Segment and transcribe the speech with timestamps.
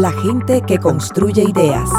[0.00, 1.90] La gente que construye ideas.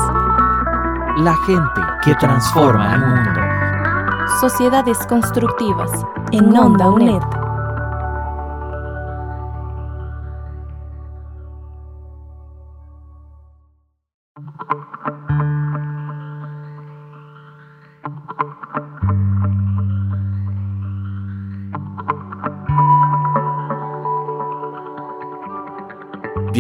[1.20, 3.42] La gente que transforma el mundo.
[4.40, 5.92] Sociedades constructivas.
[6.32, 7.41] En Onda UNED.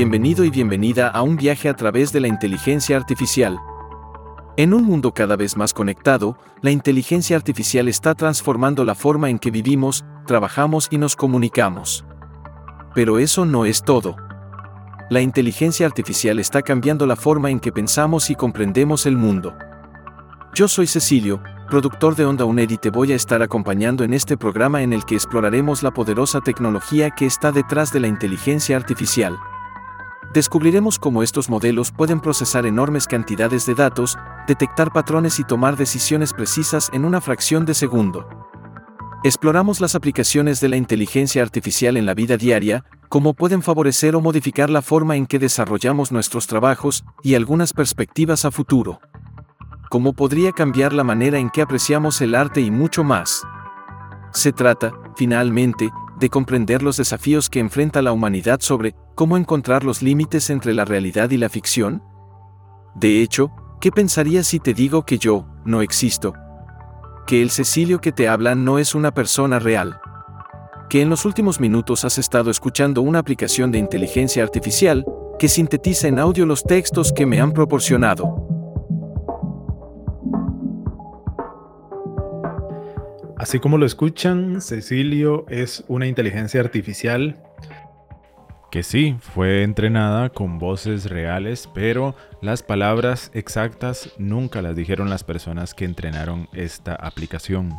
[0.01, 3.59] Bienvenido y bienvenida a un viaje a través de la inteligencia artificial.
[4.57, 9.37] En un mundo cada vez más conectado, la inteligencia artificial está transformando la forma en
[9.37, 12.03] que vivimos, trabajamos y nos comunicamos.
[12.95, 14.15] Pero eso no es todo.
[15.11, 19.53] La inteligencia artificial está cambiando la forma en que pensamos y comprendemos el mundo.
[20.55, 24.35] Yo soy Cecilio, productor de Onda UNED y te voy a estar acompañando en este
[24.35, 29.37] programa en el que exploraremos la poderosa tecnología que está detrás de la inteligencia artificial.
[30.33, 36.31] Descubriremos cómo estos modelos pueden procesar enormes cantidades de datos, detectar patrones y tomar decisiones
[36.31, 38.25] precisas en una fracción de segundo.
[39.25, 44.21] Exploramos las aplicaciones de la inteligencia artificial en la vida diaria, cómo pueden favorecer o
[44.21, 49.01] modificar la forma en que desarrollamos nuestros trabajos y algunas perspectivas a futuro.
[49.89, 53.43] Cómo podría cambiar la manera en que apreciamos el arte y mucho más.
[54.31, 55.91] Se trata, finalmente,
[56.21, 60.85] de comprender los desafíos que enfrenta la humanidad sobre cómo encontrar los límites entre la
[60.85, 62.03] realidad y la ficción?
[62.93, 63.51] De hecho,
[63.81, 66.33] ¿qué pensarías si te digo que yo, no existo?
[67.25, 69.99] Que el Cecilio que te habla no es una persona real.
[70.89, 75.03] Que en los últimos minutos has estado escuchando una aplicación de inteligencia artificial
[75.39, 78.60] que sintetiza en audio los textos que me han proporcionado.
[83.41, 87.41] Así como lo escuchan, Cecilio es una inteligencia artificial
[88.69, 95.23] que sí, fue entrenada con voces reales, pero las palabras exactas nunca las dijeron las
[95.23, 97.69] personas que entrenaron esta aplicación.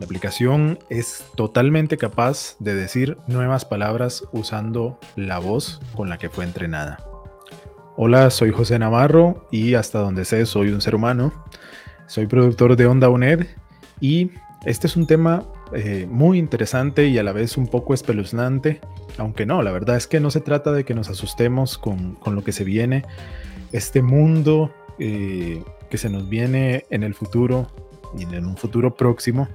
[0.00, 6.28] La aplicación es totalmente capaz de decir nuevas palabras usando la voz con la que
[6.28, 6.98] fue entrenada.
[7.96, 11.32] Hola, soy José Navarro y hasta donde sé soy un ser humano.
[12.06, 13.46] Soy productor de Onda UNED
[14.00, 14.30] y
[14.64, 18.80] este es un tema eh, muy interesante y a la vez un poco espeluznante,
[19.18, 22.44] aunque no, la verdad es que no se trata de que nos asustemos con, lo
[22.44, 23.04] que se viene.
[23.72, 27.70] Este mundo eh, que se nos viene en el futuro
[28.16, 29.48] y en un futuro próximo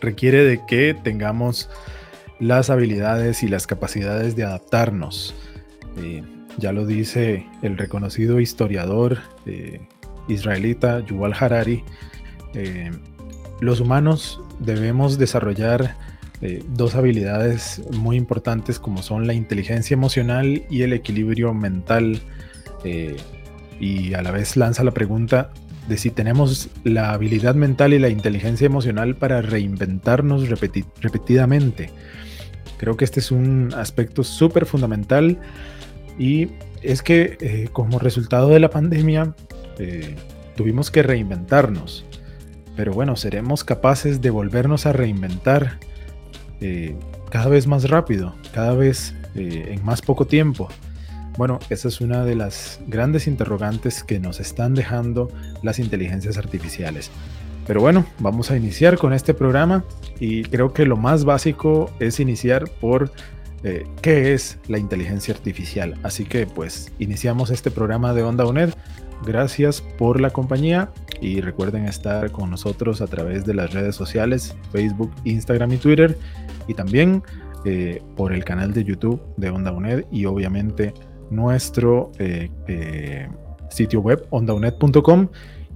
[0.00, 1.70] requiere de que tengamos
[2.38, 5.34] las habilidades y las capacidades de adaptarnos.
[5.96, 6.22] Eh,
[6.58, 9.18] ya lo dice el reconocido historiador
[10.28, 11.84] israelita Yuval Harari,
[12.54, 12.90] eh,
[13.60, 15.96] los humanos debemos desarrollar
[16.40, 22.20] eh, dos habilidades muy importantes como son la inteligencia emocional y el equilibrio mental.
[22.84, 23.16] Eh,
[23.80, 25.50] y a la vez lanza la pregunta
[25.88, 31.90] de si tenemos la habilidad mental y la inteligencia emocional para reinventarnos repetidamente.
[32.76, 35.38] Creo que este es un aspecto súper fundamental
[36.18, 36.48] y
[36.82, 39.34] es que como resultado de la pandemia
[39.78, 40.16] este,
[40.56, 42.04] tuvimos que reinventarnos.
[42.76, 45.78] Pero bueno, seremos capaces de volvernos a reinventar
[46.60, 46.96] eh,
[47.30, 50.68] cada vez más rápido, cada vez eh, en más poco tiempo.
[51.36, 55.30] Bueno, esa es una de las grandes interrogantes que nos están dejando
[55.62, 57.10] las inteligencias artificiales.
[57.66, 59.84] Pero bueno, vamos a iniciar con este programa
[60.18, 63.12] y creo que lo más básico es iniciar por
[63.62, 65.96] eh, qué es la inteligencia artificial.
[66.02, 68.70] Así que pues iniciamos este programa de Onda UNED
[69.24, 74.56] Gracias por la compañía y recuerden estar con nosotros a través de las redes sociales,
[74.72, 76.18] Facebook, Instagram y Twitter
[76.66, 77.22] y también
[77.64, 80.94] eh, por el canal de YouTube de Onda UNED y obviamente
[81.30, 83.28] nuestro eh, eh,
[83.68, 85.28] sitio web ondaunet.com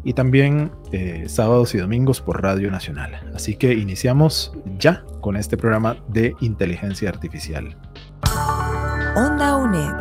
[0.05, 0.73] y también
[1.27, 3.21] sábados y domingos por Radio Nacional.
[3.37, 7.77] Así que iniciamos ya con este programa de inteligencia artificial.
[9.17, 9.93] Onda UNED.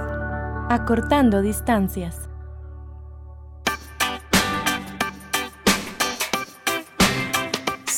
[0.70, 2.31] Acortando distancias.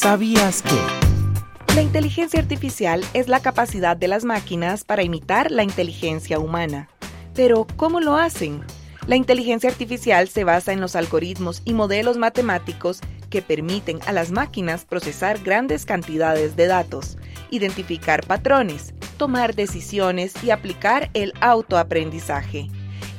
[0.04, 1.74] ¿Sabías que?
[1.76, 6.90] La inteligencia artificial es la capacidad de las máquinas para imitar la inteligencia humana.
[7.34, 8.66] Pero, ¿cómo lo hacen?
[9.08, 14.32] La inteligencia artificial se basa en los algoritmos y modelos matemáticos que permiten a las
[14.32, 17.18] máquinas procesar grandes cantidades de datos,
[17.50, 22.68] identificar patrones, tomar decisiones y aplicar el autoaprendizaje.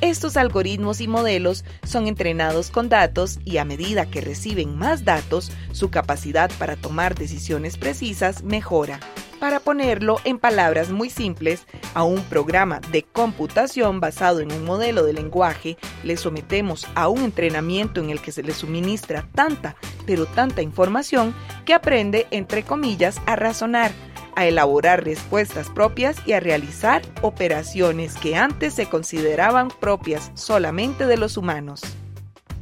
[0.00, 5.50] Estos algoritmos y modelos son entrenados con datos y a medida que reciben más datos,
[5.72, 9.00] su capacidad para tomar decisiones precisas mejora.
[9.40, 15.04] Para ponerlo en palabras muy simples, a un programa de computación basado en un modelo
[15.04, 19.76] de lenguaje le sometemos a un entrenamiento en el que se le suministra tanta,
[20.06, 23.92] pero tanta información que aprende, entre comillas, a razonar
[24.36, 31.16] a elaborar respuestas propias y a realizar operaciones que antes se consideraban propias solamente de
[31.16, 31.80] los humanos.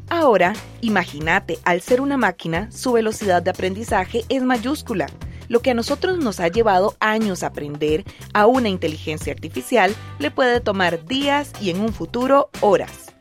[0.08, 0.52] Ahora,
[0.82, 5.06] imagínate, al ser una máquina, su velocidad de aprendizaje es mayúscula.
[5.48, 8.04] Lo que a nosotros nos ha llevado años aprender,
[8.34, 13.14] a una inteligencia artificial le puede tomar días y en un futuro horas.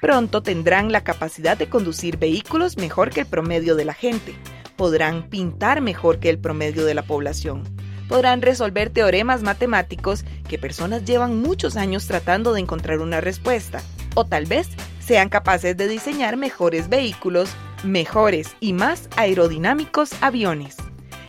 [0.00, 4.34] Pronto tendrán la capacidad de conducir vehículos mejor que el promedio de la gente.
[4.76, 7.62] Podrán pintar mejor que el promedio de la población
[8.08, 13.82] podrán resolver teoremas matemáticos que personas llevan muchos años tratando de encontrar una respuesta.
[14.14, 14.68] O tal vez
[15.00, 17.50] sean capaces de diseñar mejores vehículos,
[17.84, 20.76] mejores y más aerodinámicos aviones.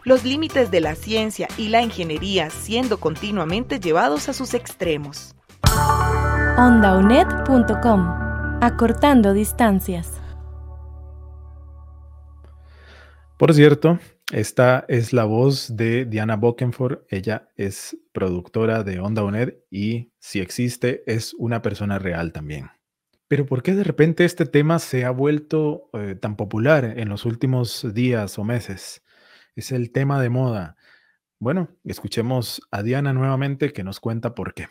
[0.03, 5.35] Los límites de la ciencia y la ingeniería siendo continuamente llevados a sus extremos.
[6.57, 8.07] ondaunet.com
[8.61, 10.13] Acortando distancias.
[13.37, 13.99] Por cierto,
[14.31, 16.99] esta es la voz de Diana Bokenford.
[17.09, 22.69] Ella es productora de Onda UNED y si existe es una persona real también.
[23.29, 27.25] Pero ¿por qué de repente este tema se ha vuelto eh, tan popular en los
[27.25, 29.01] últimos días o meses?
[29.55, 30.75] Es el tema de moda.
[31.39, 34.67] Bueno, escuchemos a Diana nuevamente que nos cuenta por qué.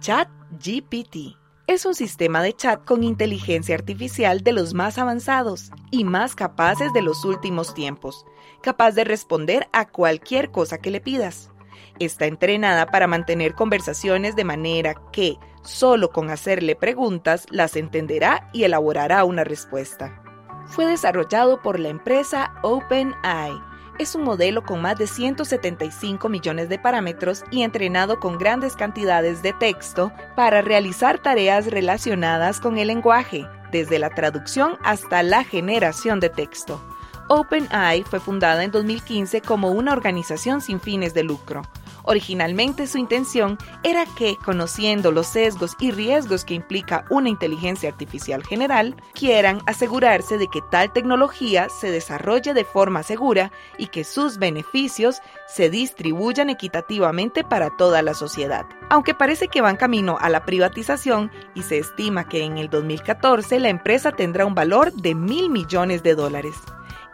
[0.00, 6.04] Chat GPT es un sistema de chat con inteligencia artificial de los más avanzados y
[6.04, 8.26] más capaces de los últimos tiempos,
[8.60, 11.50] capaz de responder a cualquier cosa que le pidas.
[11.98, 18.64] Está entrenada para mantener conversaciones de manera que, solo con hacerle preguntas, las entenderá y
[18.64, 20.22] elaborará una respuesta.
[20.66, 26.78] Fue desarrollado por la empresa OpenAI es un modelo con más de 175 millones de
[26.78, 33.46] parámetros y entrenado con grandes cantidades de texto para realizar tareas relacionadas con el lenguaje,
[33.70, 36.80] desde la traducción hasta la generación de texto.
[37.28, 41.62] OpenAI fue fundada en 2015 como una organización sin fines de lucro.
[42.04, 48.44] Originalmente su intención era que, conociendo los sesgos y riesgos que implica una inteligencia artificial
[48.44, 54.38] general, quieran asegurarse de que tal tecnología se desarrolle de forma segura y que sus
[54.38, 58.66] beneficios se distribuyan equitativamente para toda la sociedad.
[58.90, 63.58] Aunque parece que van camino a la privatización y se estima que en el 2014
[63.60, 66.54] la empresa tendrá un valor de mil millones de dólares.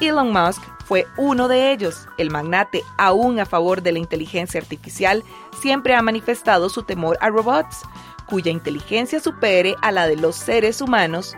[0.01, 2.09] Elon Musk fue uno de ellos.
[2.19, 5.23] El magnate, aún a favor de la inteligencia artificial,
[5.61, 7.83] siempre ha manifestado su temor a robots,
[8.27, 11.37] cuya inteligencia supere a la de los seres humanos,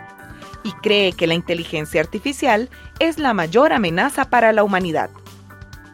[0.63, 5.09] y cree que la inteligencia artificial es la mayor amenaza para la humanidad.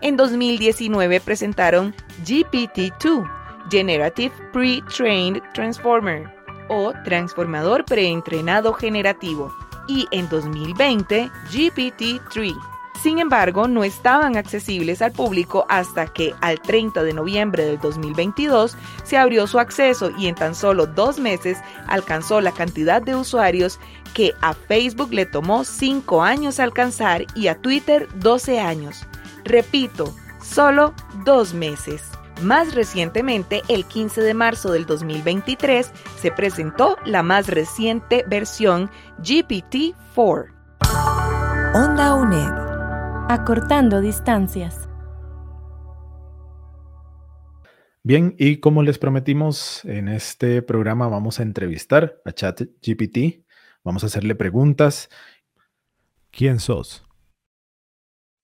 [0.02, 3.30] En 2019 presentaron GPT-2,
[3.70, 6.30] Generative Pre-Trained Transformer,
[6.70, 9.52] o Transformador Preentrenado Generativo
[9.90, 12.56] y en 2020 GPT-3.
[13.02, 18.78] Sin embargo, no estaban accesibles al público hasta que al 30 de noviembre del 2022
[19.04, 23.80] se abrió su acceso y en tan solo dos meses alcanzó la cantidad de usuarios
[24.14, 29.08] que a Facebook le tomó 5 años alcanzar y a Twitter 12 años.
[29.46, 30.94] Repito, solo
[31.24, 32.19] dos meses.
[32.42, 40.54] Más recientemente, el 15 de marzo del 2023, se presentó la más reciente versión GPT-4.
[41.76, 42.70] Onda UNED.
[43.30, 44.88] Acortando distancias.
[48.04, 53.46] Bien, y como les prometimos, en este programa vamos a entrevistar a ChatGPT.
[53.84, 55.10] Vamos a hacerle preguntas.
[56.32, 57.06] ¿Quién sos?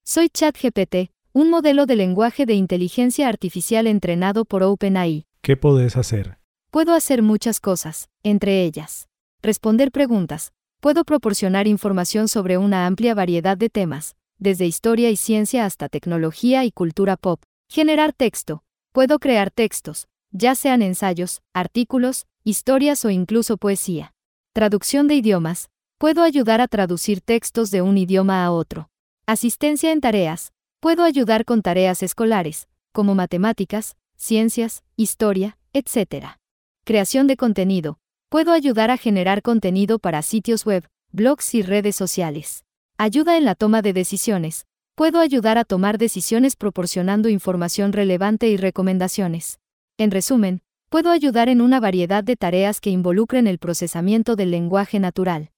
[0.04, 5.26] Soy ChatGPT, un modelo de lenguaje de inteligencia artificial entrenado por OpenAI.
[5.42, 6.38] ¿Qué podés hacer?
[6.70, 9.10] Puedo hacer muchas cosas, entre ellas,
[9.42, 15.66] responder preguntas, puedo proporcionar información sobre una amplia variedad de temas, desde historia y ciencia
[15.66, 18.62] hasta tecnología y cultura pop, generar texto,
[18.92, 24.14] puedo crear textos, ya sean ensayos, artículos, historias o incluso poesía.
[24.54, 28.88] Traducción de idiomas, puedo ayudar a traducir textos de un idioma a otro.
[29.26, 30.54] Asistencia en tareas.
[30.80, 36.38] Puedo ayudar con tareas escolares, como matemáticas, ciencias, historia, etc.
[36.84, 37.98] Creación de contenido.
[38.28, 42.64] Puedo ayudar a generar contenido para sitios web, blogs y redes sociales.
[42.98, 44.66] Ayuda en la toma de decisiones.
[44.94, 49.58] Puedo ayudar a tomar decisiones proporcionando información relevante y recomendaciones.
[49.98, 55.00] En resumen, puedo ayudar en una variedad de tareas que involucren el procesamiento del lenguaje
[55.00, 55.50] natural.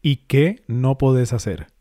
[0.00, 1.73] ¿Y qué no puedes hacer?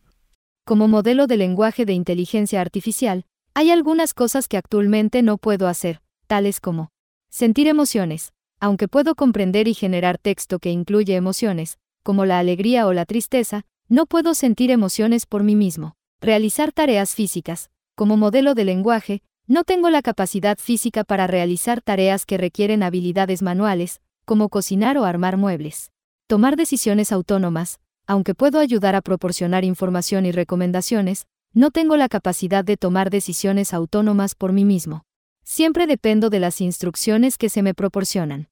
[0.65, 6.01] Como modelo de lenguaje de inteligencia artificial, hay algunas cosas que actualmente no puedo hacer,
[6.25, 6.89] tales como
[7.29, 12.93] sentir emociones, aunque puedo comprender y generar texto que incluye emociones, como la alegría o
[12.93, 15.95] la tristeza, no puedo sentir emociones por mí mismo.
[16.21, 17.69] Realizar tareas físicas.
[17.95, 23.41] Como modelo de lenguaje, no tengo la capacidad física para realizar tareas que requieren habilidades
[23.41, 25.91] manuales, como cocinar o armar muebles.
[26.27, 27.81] Tomar decisiones autónomas.
[28.05, 33.73] Aunque puedo ayudar a proporcionar información y recomendaciones, no tengo la capacidad de tomar decisiones
[33.73, 35.03] autónomas por mí mismo.
[35.43, 38.49] Siempre dependo de las instrucciones que se me proporcionan.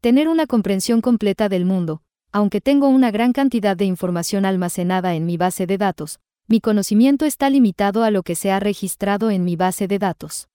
[0.00, 5.24] Tener una comprensión completa del mundo, aunque tengo una gran cantidad de información almacenada en
[5.24, 9.44] mi base de datos, mi conocimiento está limitado a lo que se ha registrado en
[9.44, 10.48] mi base de datos.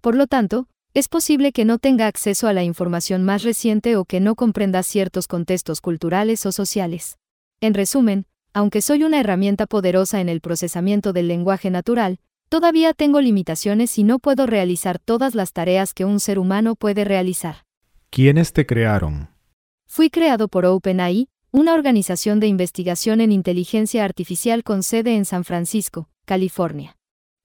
[0.00, 4.04] Por lo tanto, es posible que no tenga acceso a la información más reciente o
[4.04, 7.18] que no comprenda ciertos contextos culturales o sociales.
[7.60, 13.20] En resumen, aunque soy una herramienta poderosa en el procesamiento del lenguaje natural, todavía tengo
[13.20, 17.64] limitaciones y no puedo realizar todas las tareas que un ser humano puede realizar.
[18.10, 19.30] ¿Quiénes te crearon?
[19.88, 25.42] Fui creado por OpenAI, una organización de investigación en inteligencia artificial con sede en San
[25.42, 26.96] Francisco, California.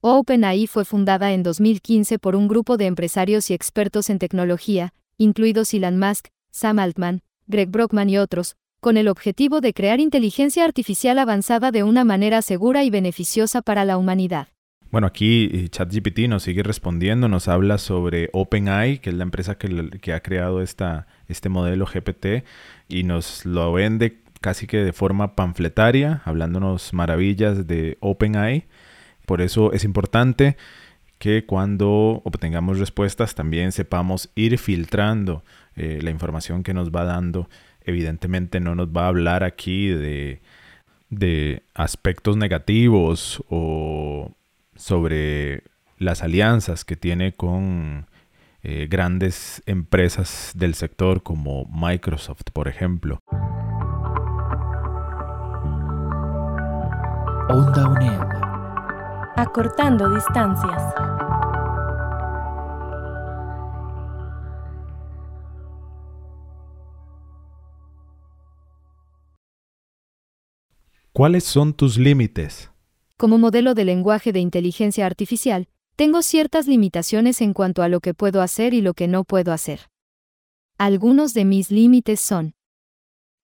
[0.02, 5.74] OpenAI fue fundada en 2015 por un grupo de empresarios y expertos en tecnología, incluidos
[5.74, 11.18] Elon Musk, Sam Altman, Greg Brockman y otros, con el objetivo de crear inteligencia artificial
[11.18, 14.48] avanzada de una manera segura y beneficiosa para la humanidad.
[14.90, 19.58] Bueno, aquí eh, ChatGPT nos sigue respondiendo, nos habla sobre OpenAI, que es la empresa
[19.58, 22.44] que, ha creado este modelo GPT,
[22.88, 28.64] y nos lo vende casi que de forma panfletaria, hablándonos maravillas de OpenAI.
[29.30, 30.56] Por eso es importante
[31.20, 35.44] que cuando obtengamos respuestas también sepamos ir filtrando
[35.76, 37.48] eh, la información que nos va dando.
[37.84, 40.40] Evidentemente no nos va a hablar aquí de,
[41.10, 44.32] de aspectos negativos o
[44.74, 45.62] sobre
[45.96, 48.06] las alianzas que tiene con
[48.64, 53.20] eh, grandes empresas del sector como Microsoft, por ejemplo.
[57.48, 58.39] Onda.
[59.42, 60.82] Acortando distancias.
[71.14, 72.70] ¿Cuáles son tus límites?
[73.16, 78.12] Como modelo de lenguaje de inteligencia artificial, tengo ciertas limitaciones en cuanto a lo que
[78.12, 79.88] puedo hacer y lo que no puedo hacer.
[80.76, 82.52] Algunos de mis límites son.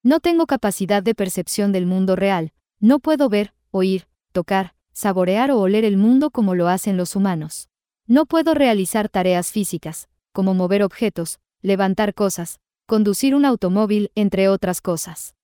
[0.02, 5.60] No tengo capacidad de percepción del mundo real, no puedo ver, oír, tocar, saborear o
[5.60, 7.68] oler el mundo como lo hacen los humanos.
[8.06, 14.80] No puedo realizar tareas físicas, como mover objetos, levantar cosas, conducir un automóvil, entre otras
[14.80, 15.34] cosas.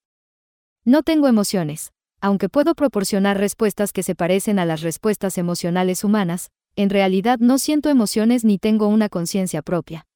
[0.87, 1.93] No tengo emociones,
[2.23, 7.59] aunque puedo proporcionar respuestas que se parecen a las respuestas emocionales humanas, en realidad no
[7.59, 10.07] siento emociones ni tengo una conciencia propia.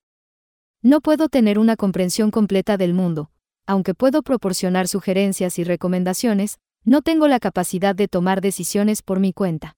[0.81, 3.31] No puedo tener una comprensión completa del mundo,
[3.66, 9.33] aunque puedo proporcionar sugerencias y recomendaciones, no tengo la capacidad de tomar decisiones por mi
[9.33, 9.76] cuenta.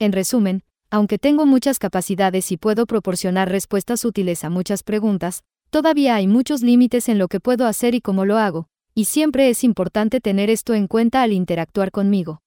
[0.00, 6.16] En resumen, aunque tengo muchas capacidades y puedo proporcionar respuestas útiles a muchas preguntas, todavía
[6.16, 9.62] hay muchos límites en lo que puedo hacer y cómo lo hago, y siempre es
[9.62, 12.42] importante tener esto en cuenta al interactuar conmigo.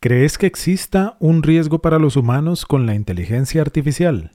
[0.00, 4.32] ¿Crees que exista un riesgo para los humanos con la inteligencia artificial?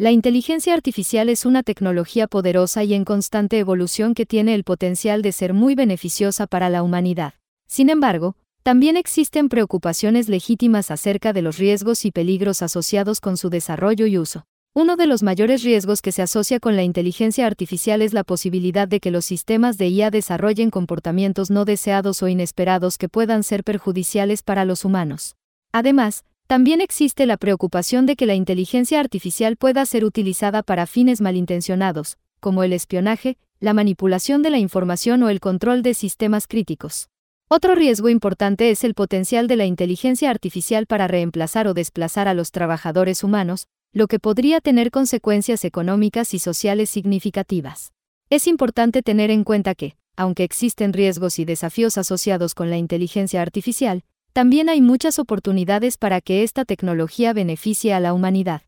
[0.00, 5.22] La inteligencia artificial es una tecnología poderosa y en constante evolución que tiene el potencial
[5.22, 7.34] de ser muy beneficiosa para la humanidad.
[7.66, 13.50] Sin embargo, también existen preocupaciones legítimas acerca de los riesgos y peligros asociados con su
[13.50, 14.44] desarrollo y uso.
[14.72, 18.86] Uno de los mayores riesgos que se asocia con la inteligencia artificial es la posibilidad
[18.86, 23.64] de que los sistemas de IA desarrollen comportamientos no deseados o inesperados que puedan ser
[23.64, 25.34] perjudiciales para los humanos.
[25.72, 31.20] Además, también existe la preocupación de que la inteligencia artificial pueda ser utilizada para fines
[31.20, 37.10] malintencionados, como el espionaje, la manipulación de la información o el control de sistemas críticos.
[37.48, 42.34] Otro riesgo importante es el potencial de la inteligencia artificial para reemplazar o desplazar a
[42.34, 47.92] los trabajadores humanos, lo que podría tener consecuencias económicas y sociales significativas.
[48.30, 53.42] Es importante tener en cuenta que, aunque existen riesgos y desafíos asociados con la inteligencia
[53.42, 54.02] artificial,
[54.32, 58.62] también hay muchas oportunidades para que esta tecnología beneficie a la humanidad.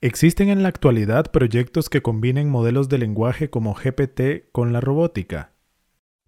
[0.00, 5.54] ¿Existen en la actualidad proyectos que combinen modelos de lenguaje como GPT con la robótica?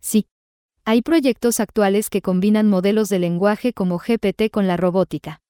[0.00, 0.26] Sí.
[0.84, 5.42] Hay proyectos actuales que combinan modelos de lenguaje como GPT con la robótica.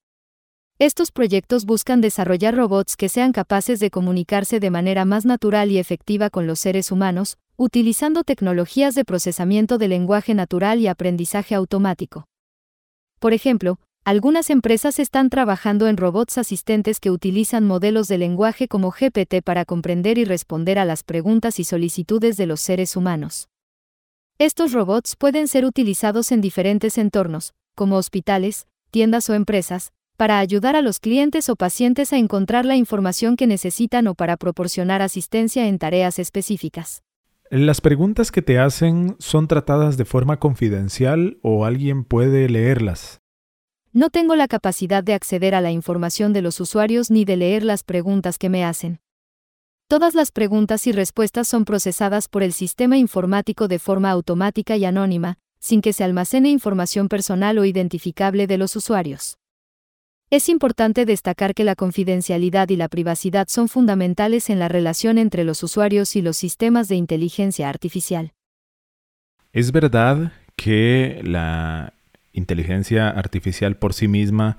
[0.78, 5.78] Estos proyectos buscan desarrollar robots que sean capaces de comunicarse de manera más natural y
[5.78, 12.26] efectiva con los seres humanos, utilizando tecnologías de procesamiento de lenguaje natural y aprendizaje automático.
[13.26, 18.92] Por ejemplo, algunas empresas están trabajando en robots asistentes que utilizan modelos de lenguaje como
[18.92, 23.49] GPT para comprender y responder a las preguntas y solicitudes de los seres humanos.
[24.38, 30.76] Estos robots pueden ser utilizados en diferentes entornos, como hospitales, tiendas o empresas, para ayudar
[30.76, 35.66] a los clientes o pacientes a encontrar la información que necesitan o para proporcionar asistencia
[35.66, 37.02] en tareas específicas.
[37.50, 43.21] ¿Las preguntas que te hacen son tratadas de forma confidencial o alguien puede leerlas?
[43.93, 47.62] No tengo la capacidad de acceder a la información de los usuarios ni de leer
[47.62, 48.99] las preguntas que me hacen.
[49.88, 54.85] Todas las preguntas y respuestas son procesadas por el sistema informático de forma automática y
[54.85, 59.38] anónima, sin que se almacene información personal o identificable de los usuarios.
[60.28, 65.45] Es importante destacar que la confidencialidad y la privacidad son fundamentales en la relación entre
[65.45, 68.33] los usuarios y los sistemas de inteligencia artificial.
[69.52, 71.92] ¿Es verdad que la
[72.33, 74.59] inteligencia artificial por sí misma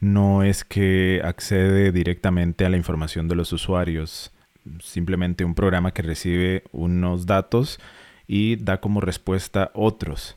[0.00, 4.32] no es que accede directamente a la información de los usuarios?
[4.80, 7.80] Simplemente un programa que recibe unos datos
[8.26, 10.36] y da como respuesta otros.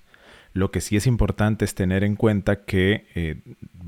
[0.54, 3.42] Lo que sí es importante es tener en cuenta que eh,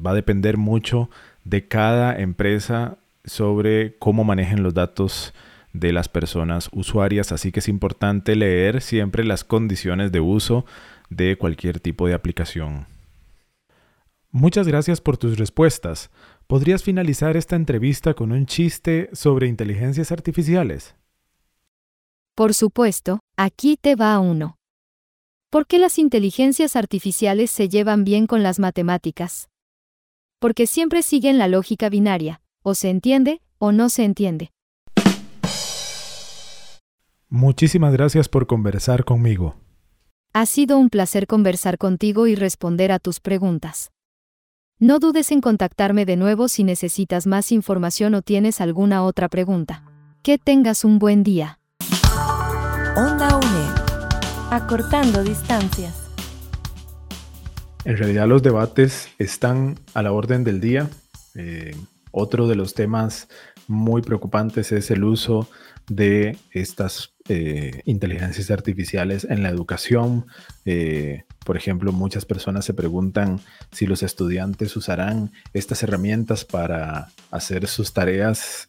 [0.05, 1.09] va a depender mucho
[1.43, 5.33] de cada empresa sobre cómo manejen los datos
[5.73, 10.65] de las personas usuarias, así que es importante leer siempre las condiciones de uso
[11.09, 12.87] de cualquier tipo de aplicación.
[14.31, 16.09] Muchas gracias por tus respuestas.
[16.47, 20.95] ¿Podrías finalizar esta entrevista con un chiste sobre inteligencias artificiales?
[22.35, 24.60] Por supuesto, aquí te va uno.
[25.51, 29.49] ¿Por qué las inteligencias artificiales se llevan bien con las matemáticas?
[30.39, 34.53] Porque siempre siguen la lógica binaria, o se entiende o no se entiende.
[37.27, 39.57] Muchísimas gracias por conversar conmigo.
[40.31, 43.91] Ha sido un placer conversar contigo y responder a tus preguntas.
[44.79, 49.83] No dudes en contactarme de nuevo si necesitas más información o tienes alguna otra pregunta.
[50.23, 51.59] Que tengas un buen día.
[52.95, 53.90] Onda UNED
[54.51, 56.11] Acortando distancias.
[57.85, 60.89] En realidad los debates están a la orden del día.
[61.35, 61.73] Eh,
[62.11, 63.29] otro de los temas
[63.69, 65.47] muy preocupantes es el uso
[65.87, 70.25] de estas eh, inteligencias artificiales en la educación.
[70.65, 73.39] Eh, por ejemplo, muchas personas se preguntan
[73.71, 78.67] si los estudiantes usarán estas herramientas para hacer sus tareas.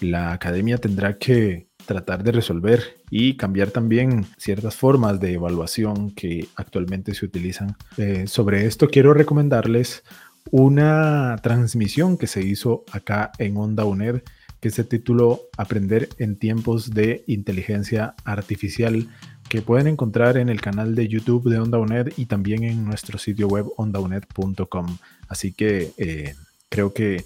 [0.00, 6.46] la academia tendrá que tratar de resolver y cambiar también ciertas formas de evaluación que
[6.54, 7.76] actualmente se utilizan.
[7.96, 10.04] Eh, sobre esto quiero recomendarles
[10.50, 14.20] una transmisión que se hizo acá en Onda UNED
[14.60, 19.08] que se tituló Aprender en tiempos de inteligencia artificial
[19.48, 23.18] que pueden encontrar en el canal de YouTube de Onda UNED y también en nuestro
[23.18, 24.98] sitio web ondauned.com.
[25.26, 26.34] Así que eh,
[26.68, 27.24] creo que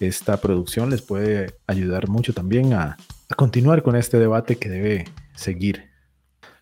[0.00, 2.96] esta producción les puede ayudar mucho también a
[3.30, 5.88] a continuar con este debate que debe seguir.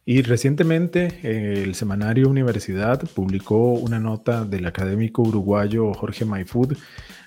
[0.04, 1.20] Y recientemente
[1.62, 6.76] el semanario Universidad publicó una nota del académico uruguayo Jorge Mayfood,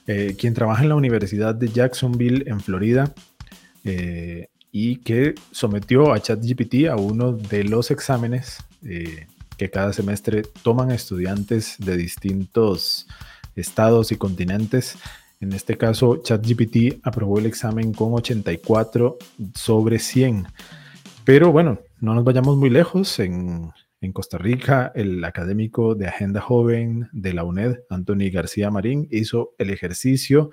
[0.07, 3.13] eh, quien trabaja en la Universidad de Jacksonville en Florida
[3.83, 9.27] eh, y que sometió a ChatGPT a uno de los exámenes eh,
[9.57, 13.07] que cada semestre toman estudiantes de distintos
[13.55, 14.97] estados y continentes
[15.41, 19.17] en este caso, ChatGPT aprobó el examen con 84
[19.55, 20.45] sobre 100.
[21.25, 23.19] Pero bueno, no nos vayamos muy lejos.
[23.19, 23.71] En,
[24.13, 29.69] Costa Rica, el académico de Agenda Joven de la UNED, Anthony García Marín, hizo el
[29.69, 30.49] ejercicio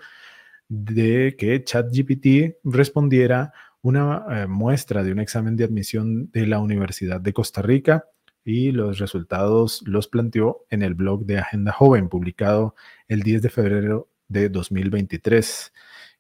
[0.69, 7.23] de que ChatGPT respondiera una eh, muestra de un examen de admisión de la Universidad
[7.23, 8.05] de Costa Rica
[8.45, 12.75] y los resultados los planteó en el blog de Agenda Joven, publicado
[13.07, 15.73] el 10 de febrero de 2023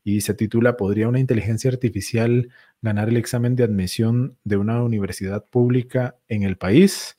[0.04, 5.44] y se titula ¿Podría una inteligencia artificial ganar el examen de admisión de una universidad
[5.46, 7.16] pública en el país?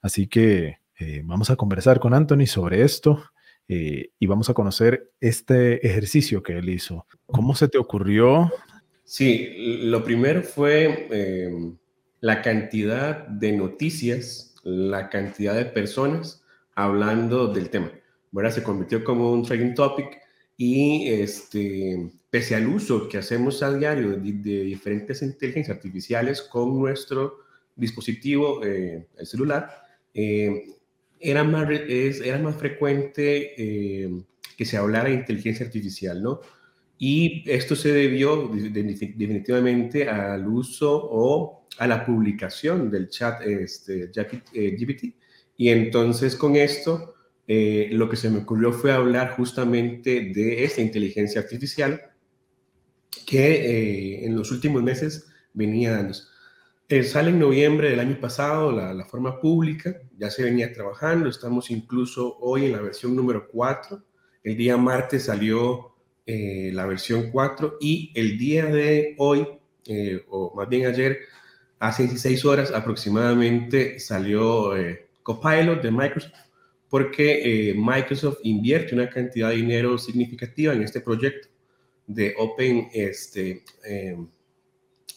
[0.00, 3.22] Así que eh, vamos a conversar con Anthony sobre esto
[3.68, 7.06] eh, y vamos a conocer este ejercicio que él hizo.
[7.26, 8.50] ¿Cómo se te ocurrió?
[9.04, 11.76] Sí, lo primero fue em,
[12.20, 16.42] la cantidad de noticias, la cantidad de personas
[16.74, 17.92] hablando del tema.
[18.32, 18.50] ¿verdad?
[18.50, 20.18] Se convirtió como un trending topic
[20.56, 27.38] y este, pese al uso que hacemos a diario de, diferentes inteligencias artificiales con nuestro
[27.74, 29.70] dispositivo, eh, el celular,
[30.14, 30.64] eh,
[31.18, 34.10] era, más, era más frecuente eh,
[34.56, 36.40] que se hablara de inteligencia artificial, ¿no?
[36.98, 45.16] Y esto se debió definitivamente al uso o a la publicación del chat este, GPT.
[45.56, 47.11] Y entonces con esto
[47.54, 52.00] eh, lo que se me ocurrió fue hablar justamente de esta inteligencia artificial
[53.26, 56.16] que eh, en los últimos meses venía dando.
[56.88, 61.70] Eh, sale en noviembre del año pasado la, forma pública, ya se venía trabajando, estamos
[61.70, 64.02] incluso hoy en la versión número 4.
[64.44, 69.46] El día martes salió la versión 4 y el día de hoy,
[70.30, 71.18] o más bien ayer,
[71.80, 74.72] hace 16 horas aproximadamente, salió
[75.22, 76.51] Copilot de Microsoft
[76.92, 81.48] porque eh, Microsoft invierte una cantidad de dinero significativa en este proyecto
[82.06, 84.14] de Open, este, eh,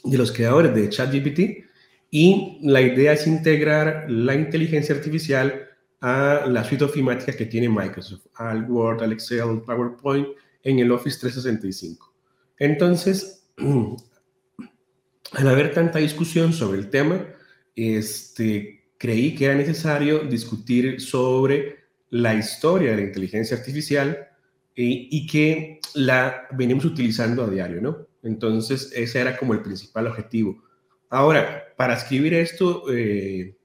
[0.05, 1.65] de los creadores de ChatGPT,
[2.09, 5.67] y la idea es integrar la inteligencia artificial
[5.99, 10.29] a la suite ofimática que tiene Microsoft, al Word, al Excel, PowerPoint,
[10.63, 12.15] en el Office 365.
[12.57, 17.27] Entonces, al haber tanta discusión sobre el tema,
[17.75, 24.29] este, creí que era necesario discutir sobre la historia de la inteligencia artificial
[24.75, 28.07] y, que la venimos utilizando a diario, ¿no?
[28.23, 30.61] Entonces, ese era como el principal objetivo.
[31.09, 33.55] Ahora, para escribir esto, eh,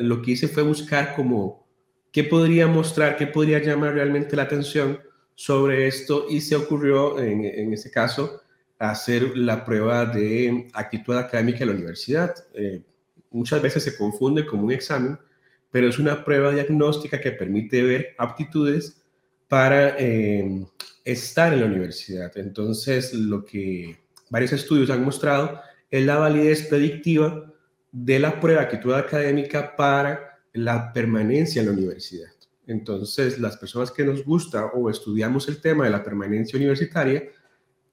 [0.00, 1.66] lo que hice fue buscar como
[2.12, 4.98] qué podría mostrar, qué podría llamar realmente la atención
[5.36, 8.42] sobre esto y se ocurrió en, en ese caso
[8.78, 12.34] hacer la prueba de actitud académica de la universidad.
[12.54, 12.82] Eh,
[13.30, 15.18] muchas veces se confunde como un examen,
[15.70, 19.02] pero es una prueba diagnóstica que permite ver aptitudes
[19.48, 20.64] para eh,
[21.04, 22.36] estar en la universidad.
[22.36, 23.98] Entonces, lo que
[24.30, 27.52] varios estudios han mostrado es la validez predictiva
[27.92, 32.30] de la prueba de actitud académica para la permanencia en la universidad.
[32.66, 37.24] Entonces, las personas que nos gusta o estudiamos el tema de la permanencia universitaria,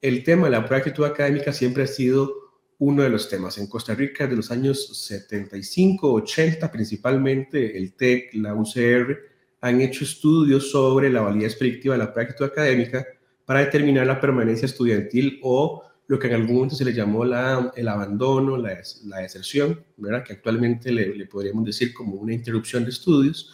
[0.00, 2.47] el tema de la prueba de actitud académica siempre ha sido
[2.78, 3.58] uno de los temas.
[3.58, 9.18] En Costa Rica, de los años 75, 80, principalmente el TEC, la UCR,
[9.60, 13.04] han hecho estudios sobre la validez predictiva de la práctica académica
[13.44, 17.72] para determinar la permanencia estudiantil o lo que en algún momento se le llamó la,
[17.76, 20.24] el abandono, la, la deserción, ¿verdad?
[20.24, 23.52] que actualmente le, le, podríamos decir como una interrupción de estudios.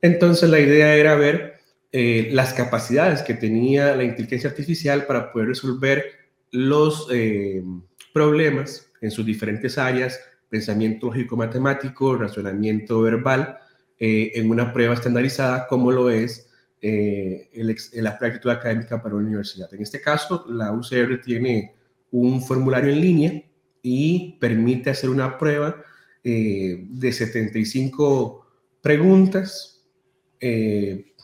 [0.00, 1.60] Entonces la idea era ver
[1.92, 6.04] eh, las capacidades que tenía la inteligencia artificial para poder resolver
[6.52, 7.08] los...
[7.10, 7.62] Eh,
[8.12, 13.58] problemas en sus diferentes áreas, pensamiento lógico-matemático, razonamiento verbal,
[13.98, 16.48] eh, en una prueba estandarizada como lo es
[16.80, 19.72] eh, el, la práctica académica para una universidad.
[19.74, 21.74] En este caso, la UCR tiene
[22.10, 23.42] un formulario en línea
[23.82, 25.82] y permite hacer una prueba
[26.24, 28.46] eh, de 75
[28.82, 29.82] preguntas.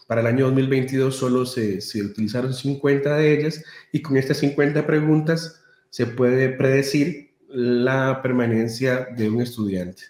[0.06, 4.86] para el año 2022 solo se, se utilizaron 50 de ellas y con estas 50
[4.86, 5.65] preguntas
[5.96, 10.02] se puede predecir la permanencia de un estudiante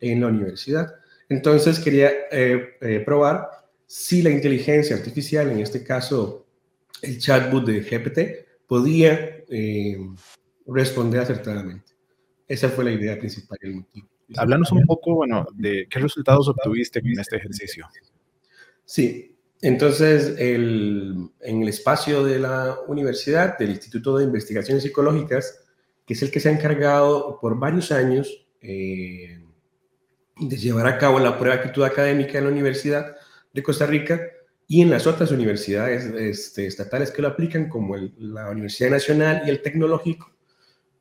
[0.00, 0.92] en la universidad.
[1.28, 3.48] Entonces quería eh, eh, probar
[3.86, 6.48] si la inteligencia artificial, en este caso
[7.00, 10.00] el chatbot de GPT, podía eh,
[10.66, 11.92] responder acertadamente.
[12.48, 14.08] Esa fue la idea principal y el motivo.
[14.36, 17.86] Háblanos un poco, bueno, de qué resultados obtuviste con este ejercicio.
[18.84, 25.64] Sí, entonces, en el espacio de la universidad, del Instituto de Investigaciones Psicológicas,
[26.06, 29.38] que es el que se ha encargado por varios años eh,
[30.38, 33.16] de llevar a cabo la prueba de actitud académica en la Universidad
[33.52, 34.20] de Costa Rica
[34.66, 39.50] y en las otras universidades este, estatales que lo aplican, como la Universidad Nacional y
[39.50, 40.32] el Tecnológico.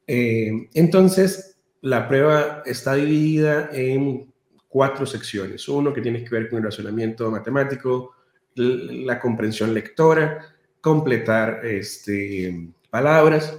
[0.05, 4.33] Eh, entonces, la prueba está dividida en
[4.67, 5.67] cuatro secciones.
[5.69, 8.15] Uno que tiene que ver con el razonamiento matemático,
[8.59, 10.45] la comprensión lectora,
[10.81, 13.57] completar este, palabras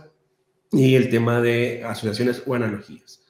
[0.72, 3.22] y el tema de asociaciones o analogías.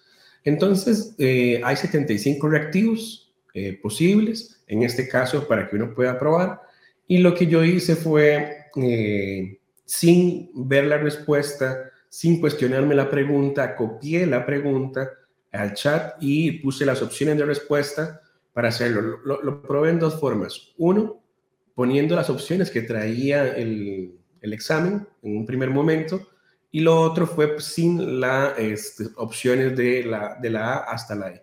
[0.44, 6.62] Entonces, eh, hay 75 reactivos eh, posibles, en este caso, para que uno pueda probar.
[7.06, 13.76] Y lo que yo hice fue, eh, sin ver la respuesta, sin cuestionarme la pregunta,
[13.76, 15.10] copié la pregunta
[15.52, 18.20] al chat y puse las opciones de respuesta
[18.52, 19.18] para hacerlo.
[19.24, 20.72] Lo, lo probé en dos formas.
[20.78, 21.19] Uno,
[21.74, 26.28] poniendo las opciones que traía el, examen en un primer momento
[26.70, 31.14] y lo otro fue pues, sin las este, opciones de la, de la A hasta
[31.14, 31.42] la E.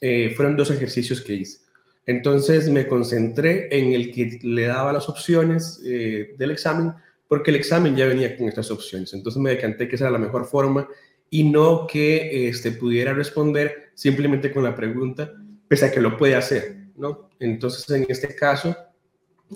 [0.00, 1.62] Eh, fueron dos ejercicios que hice.
[2.06, 6.92] Entonces me concentré en el que le daba las opciones eh, del examen,
[7.28, 9.14] porque el examen ya venía con estas opciones.
[9.14, 10.88] Entonces me decanté que esa era la mejor forma
[11.30, 15.32] y no que este, pudiera responder simplemente con la pregunta,
[15.68, 17.30] pese a que lo puede hacer, ¿no?
[17.38, 18.76] Entonces, en este caso,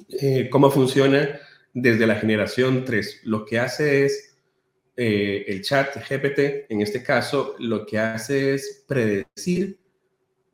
[0.09, 1.41] eh, ¿cómo funciona
[1.73, 3.21] desde la generación 3?
[3.25, 4.37] Lo que hace es
[4.97, 9.79] eh, el chat GPT, en este caso, lo que hace es predecir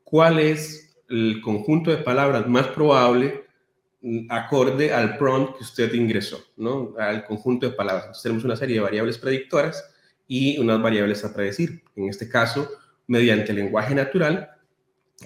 [0.03, 3.45] cuál es el conjunto de palabras más probable
[4.01, 6.95] mm, acorde al prompt que usted ingresó, ¿no?
[6.99, 8.05] Al conjunto de palabras.
[8.05, 9.85] Entonces, tenemos una serie de variables predictoras
[10.27, 11.83] y unas variables a predecir.
[11.95, 12.69] En este caso,
[13.07, 14.51] mediante el lenguaje natural,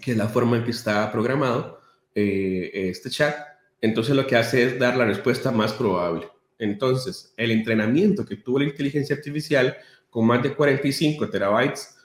[0.02, 1.80] que es la forma en que está programado
[2.14, 3.36] eh, este chat,
[3.80, 6.28] entonces lo que hace es dar la respuesta más probable.
[6.58, 9.76] Entonces, el entrenamiento que tuvo la inteligencia artificial
[10.08, 11.96] con más de 45 terabytes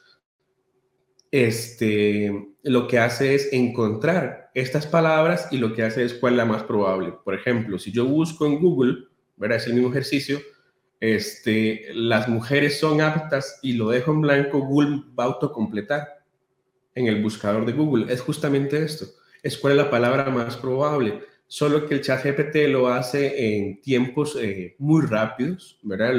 [1.31, 6.37] este, lo que hace es encontrar estas palabras y lo que hace es cuál es
[6.37, 7.13] la más probable.
[7.23, 9.05] Por ejemplo, si yo busco en Google,
[9.37, 9.57] ¿verdad?
[9.57, 10.39] Es el mismo ejercicio,
[10.99, 16.05] este, las mujeres son aptas y lo dejo en blanco, Google va a autocompletar
[16.93, 18.13] en el buscador de Google.
[18.13, 19.05] Es justamente esto,
[19.41, 21.23] es cuál es la palabra más probable.
[21.51, 26.13] Solo que el chat GPT lo hace en tiempos eh, muy rápidos, ¿verdad?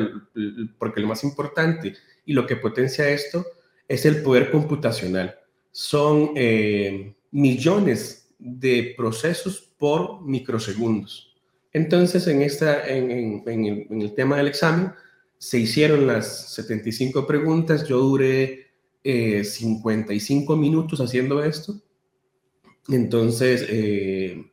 [0.79, 1.95] Porque lo más importante
[2.27, 3.43] y lo que potencia esto
[3.89, 5.35] es el poder computacional.
[5.71, 11.35] Son eh, millones de procesos por microsegundos.
[11.73, 14.93] Entonces, en, esta, en, el, tema del examen,
[15.39, 17.89] se hicieron las 75 preguntas.
[17.89, 18.67] Yo duré
[19.03, 21.81] 55 eh, minutos haciendo esto.
[22.89, 24.52] Entonces, eh,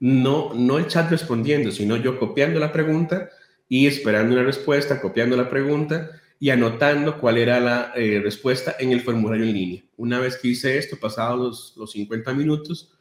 [0.00, 3.30] no, no el chat respondiendo, sino yo copiando la pregunta
[3.68, 6.10] y esperando una respuesta, copiando la pregunta
[6.40, 9.84] y anotando cuál era la eh, respuesta en el formulario en línea.
[9.98, 12.94] Una vez que hice esto, pasados los, 50 minutos,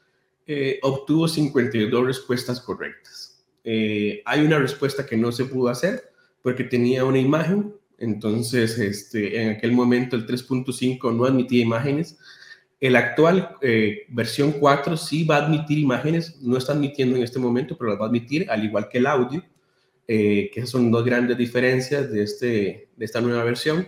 [0.46, 3.46] eh, obtuvo 52 respuestas correctas.
[3.64, 9.42] Eh, hay una respuesta que no se pudo hacer porque tenía una imagen, entonces este,
[9.42, 12.18] en aquel momento el 3.5 no admitía imágenes.
[12.80, 13.58] El actual
[14.08, 18.00] versión 4 sí va a admitir imágenes, no está admitiendo en este momento, pero las
[18.00, 19.44] va a admitir, al igual que el audio.
[20.12, 23.88] Eh, que son dos grandes diferencias de, este, de esta nueva versión.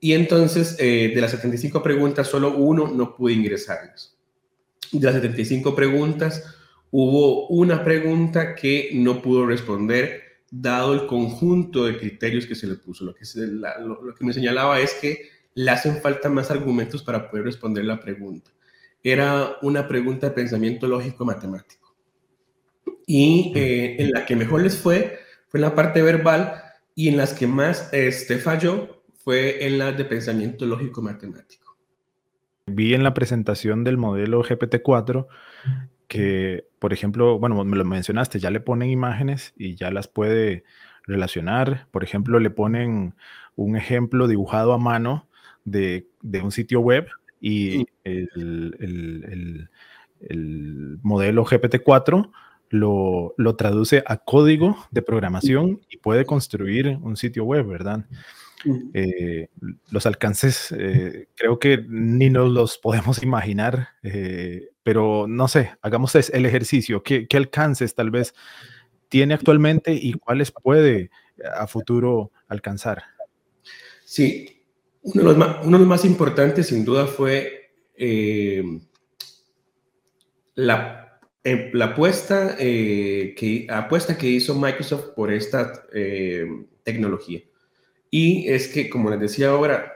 [0.00, 4.16] Y entonces, eh, de las 75 preguntas, solo uno no pudo ingresarlas.
[4.90, 6.56] De las 75 preguntas,
[6.90, 12.76] hubo una pregunta que no pudo responder, dado el conjunto de criterios que se le
[12.76, 13.04] puso.
[13.04, 18.00] Lo que me señalaba es que le hacen falta más argumentos para poder responder la
[18.00, 18.50] pregunta.
[19.02, 21.94] Era una pregunta de pensamiento lógico matemático.
[23.06, 26.62] Y eh, en la que mejor les fue fue en la parte verbal
[26.94, 31.76] y en las que más este, falló fue en las de pensamiento lógico matemático.
[32.66, 35.26] Vi en la presentación del modelo GPT-4
[36.06, 40.64] que, por ejemplo, bueno, me lo mencionaste, ya le ponen imágenes y ya las puede
[41.04, 41.88] relacionar.
[41.90, 43.14] Por ejemplo, le ponen
[43.56, 45.28] un ejemplo dibujado a mano
[45.70, 46.06] de,
[46.42, 47.06] un sitio web
[47.40, 48.28] y el,
[48.78, 49.68] el,
[50.20, 52.30] el modelo GPT-4
[52.70, 58.06] lo, traduce a código de programación y puede construir un sitio web, ¿verdad?
[58.92, 59.48] Eh,
[59.90, 66.14] los alcances eh, creo que ni nos los podemos imaginar, eh, pero no sé, hagamos
[66.14, 67.02] el ejercicio.
[67.02, 68.34] ¿Qué, alcances tal vez
[69.08, 71.10] tiene actualmente y cuáles puede
[71.56, 73.02] a futuro alcanzar?
[74.04, 74.59] Sí,
[75.02, 77.70] uno de los más, uno de los más importantes sin duda fue
[80.54, 81.00] la
[81.44, 86.46] la apuesta, eh, que, apuesta que hizo Microsoft por esta eh,
[86.82, 87.40] tecnología.
[88.10, 89.92] Y es que, como les decía ahora,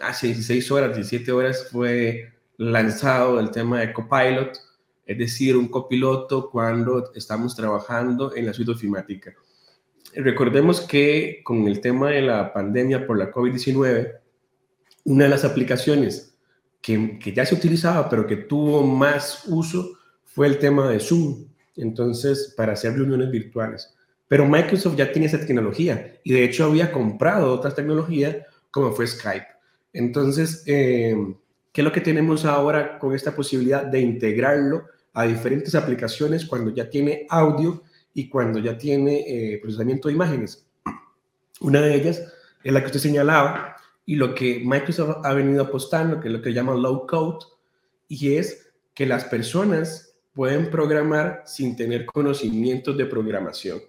[0.00, 4.58] hace 16 horas, 17 horas fue lanzado el tema de Copilot,
[5.06, 9.34] es decir, un copiloto cuando estamos trabajando en la suite ofimática.
[10.14, 14.18] Recordemos que con el tema de la pandemia por la COVID-19,
[15.04, 16.34] una de las aplicaciones
[16.80, 21.46] que, que ya se utilizaba, pero que tuvo más uso, fue el tema de Zoom,
[21.76, 23.94] entonces, para hacer reuniones virtuales.
[24.28, 28.36] Pero Microsoft ya tiene esa tecnología y de hecho había comprado otras tecnologías
[28.70, 29.46] como fue Skype.
[29.92, 31.14] Entonces, eh,
[31.70, 36.70] ¿qué es lo que tenemos ahora con esta posibilidad de integrarlo a diferentes aplicaciones cuando
[36.70, 37.82] ya tiene audio
[38.14, 40.66] y cuando ya tiene eh, procesamiento de imágenes?
[41.60, 42.22] Una de ellas
[42.64, 46.42] es la que usted señalaba y lo que Microsoft ha venido apostando, que es lo
[46.42, 47.46] que llama low code,
[48.08, 53.80] y es que las personas pueden programar sin tener conocimientos de programación,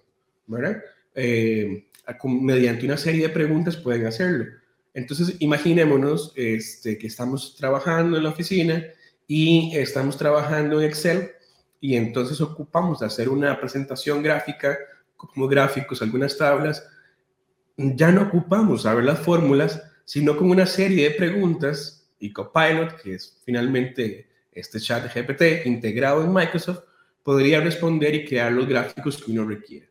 [0.46, 0.82] ¿verdad?
[1.14, 1.88] Eh,
[2.24, 4.46] mediante una serie de preguntas pueden hacerlo.
[4.92, 8.84] Entonces, imaginémonos este, que estamos trabajando en la oficina
[9.26, 11.30] y estamos trabajando en Excel
[11.80, 14.78] y entonces ocupamos de hacer una presentación gráfica
[15.16, 16.86] como gráficos, algunas tablas.
[17.76, 23.14] Ya no ocupamos saber las fórmulas, sino con una serie de preguntas y Copilot, que
[23.14, 26.84] es finalmente este chat GPT integrado en Microsoft,
[27.22, 29.88] podría responder y crear los gráficos que uno requiere.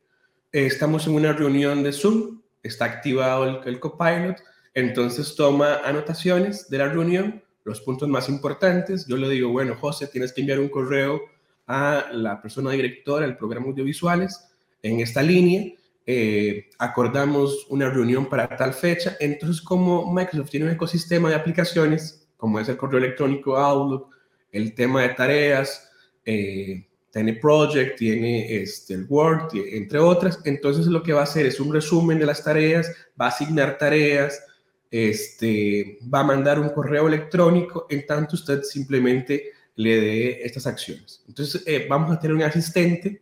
[0.51, 4.37] Estamos en una reunión de Zoom, está activado el, Copilot,
[4.73, 9.07] entonces toma anotaciones de la reunión, los puntos más importantes.
[9.07, 11.21] Yo le digo, bueno, José, tienes que enviar un correo
[11.65, 14.47] a la persona directora del programa audiovisuales
[14.81, 15.73] en esta línea.
[16.05, 19.15] Eh, acordamos una reunión para tal fecha.
[19.19, 24.09] Entonces, como Microsoft tiene un ecosistema de aplicaciones, como es el correo electrónico Outlook,
[24.51, 25.89] el tema de tareas,
[26.25, 31.45] eh, tiene Project, tiene este, el Word, entre otras, entonces lo que va a hacer
[31.45, 34.43] es un resumen de las tareas, va a asignar tareas,
[34.89, 41.23] este, va a mandar un correo electrónico, en tanto usted simplemente le dé estas acciones.
[41.27, 43.21] Entonces, eh, vamos a tener un asistente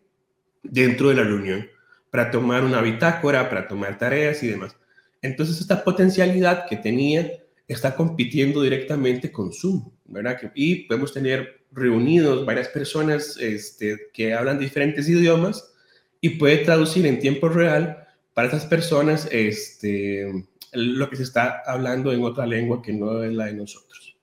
[0.63, 1.67] dentro de la reunión
[2.11, 4.75] para tomar una bitácora, para tomar tareas y demás.
[5.21, 7.31] Entonces, esta potencialidad que tenía
[7.67, 10.39] está compitiendo directamente con Zoom, ¿verdad?
[10.53, 15.71] Y podemos tener reunidos varias personas este, que hablan diferentes idiomas
[16.19, 22.11] y puede traducir en tiempo real para esas personas este, lo que se está hablando
[22.11, 24.17] en otra lengua que no es la de nosotros.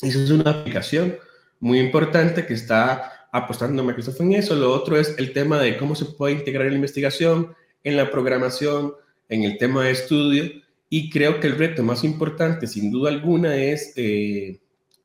[0.00, 1.16] Esa es una aplicación
[1.58, 4.54] muy importante que está apostando Microsoft en eso.
[4.54, 8.10] Lo otro es el tema de cómo se puede integrar en la investigación, en la
[8.10, 8.94] programación,
[9.28, 10.50] en el tema de estudio.
[10.88, 14.60] Y creo que el reto más importante, sin duda alguna, es eh,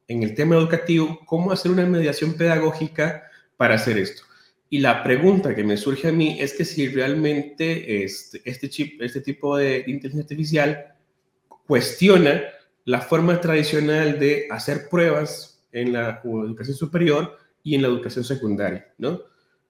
[0.08, 3.24] en el tema educativo, cómo hacer una mediación pedagógica
[3.58, 4.24] para hacer esto.
[4.70, 9.02] Y la pregunta que me surge a mí es que si realmente este, este, chip,
[9.02, 10.96] este tipo de inteligencia artificial
[11.68, 12.44] cuestiona
[12.84, 18.88] la forma tradicional de hacer pruebas en la educación superior y en la educación secundaria,
[19.00, 19.24] ¿no?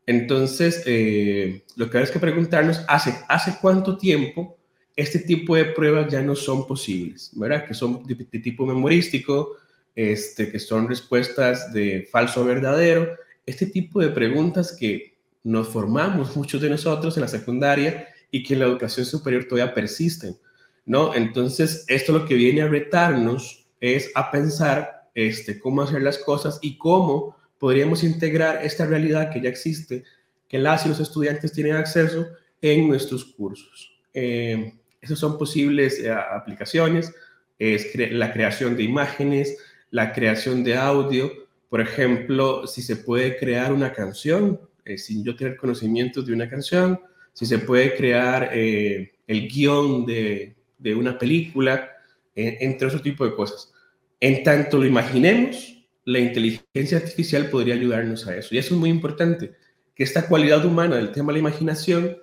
[0.05, 4.57] Entonces, eh, lo que hay que preguntarnos, ¿hace, ¿hace cuánto tiempo
[4.95, 7.31] este tipo de pruebas ya no son posibles?
[7.33, 7.65] ¿Verdad?
[7.65, 9.55] Que son de, de tipo memorístico,
[9.95, 16.61] este, que son respuestas de falso verdadero, este tipo de preguntas que nos formamos muchos
[16.61, 20.37] de nosotros en la secundaria y que en la educación superior todavía persisten,
[20.85, 21.15] ¿no?
[21.15, 26.59] Entonces, esto lo que viene a retarnos es a pensar este, cómo hacer las cosas
[26.61, 30.03] y cómo podríamos integrar esta realidad que ya existe,
[30.47, 32.27] que las y los estudiantes tienen acceso
[32.61, 33.97] en nuestros cursos.
[34.13, 37.11] Eh, esas son posibles eh, aplicaciones,
[37.57, 39.57] es la creación de imágenes,
[39.89, 41.31] la creación de audio,
[41.67, 46.47] por ejemplo, si se puede crear una canción eh, sin yo tener conocimiento de una
[46.47, 47.01] canción,
[47.33, 51.89] si se puede crear eh, el guion de, de una película,
[52.35, 53.73] entre otro tipo de cosas.
[54.19, 55.74] En tanto lo imaginemos,
[56.05, 58.55] la inteligencia artificial podría ayudarnos a eso.
[58.55, 59.53] Y eso es muy importante,
[59.93, 62.17] que esta cualidad humana del tema de la imaginación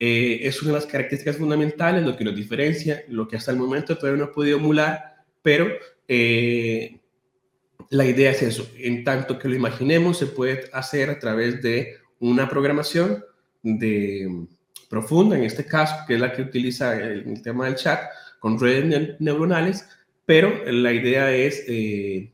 [0.00, 3.58] eh, es una de las características fundamentales, lo que nos diferencia, lo que hasta el
[3.58, 5.68] momento todavía no ha podido emular, pero
[7.90, 11.96] la idea es eso, en tanto que lo imaginemos, se puede hacer a través de
[12.18, 13.24] una programación
[13.62, 14.46] de,
[14.94, 18.00] profunda, en este caso, que es la que utiliza el, tema del chat,
[18.38, 19.88] con redes neuronales,
[20.24, 22.30] pero la idea es eh,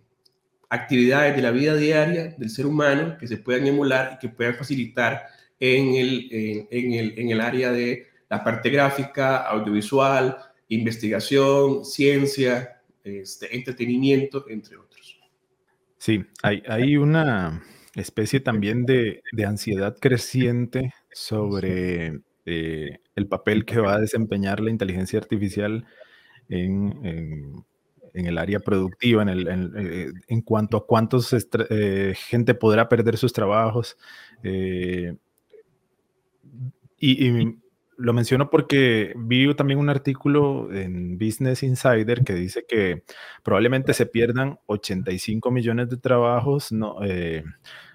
[0.70, 4.54] actividades de la vida diaria del ser humano que se puedan emular y que puedan
[4.54, 5.26] facilitar
[5.58, 6.28] en el,
[6.70, 14.76] en, el, en el área de la parte gráfica, audiovisual, investigación, ciencia, este, entretenimiento, entre
[14.76, 15.18] otros.
[15.98, 17.62] Sí, hay, una
[17.94, 25.18] especie también de, ansiedad creciente sobre eh, el papel que va a desempeñar la inteligencia
[25.18, 25.84] artificial
[26.48, 27.64] en,
[28.14, 33.32] el área productiva, en, el, en, eh, cuanto a cuántos eh, gente podrá perder sus
[33.32, 33.96] trabajos.
[36.98, 37.60] y,
[38.00, 43.02] lo menciono porque vi también un artículo en Business Insider que dice que
[43.42, 46.72] probablemente se pierdan 85 millones de trabajos.
[46.72, 47.44] No, eh,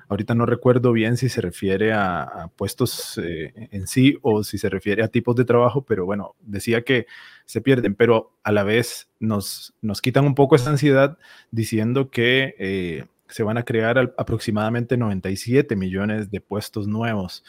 [0.08, 4.70] ahorita no recuerdo bien si se refiere a, puestos eh, en sí o si se
[4.70, 7.08] refiere a tipos de trabajo, pero bueno, decía que
[7.45, 11.18] se pierden, pero a la vez nos, nos quitan un poco esa ansiedad
[11.51, 17.43] diciendo que eh, se van a crear aproximadamente 97 millones de puestos nuevos.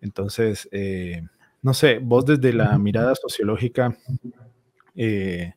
[0.00, 0.68] Entonces,
[1.64, 3.96] no sé, vos desde la mirada sociológica,
[4.94, 5.54] eh,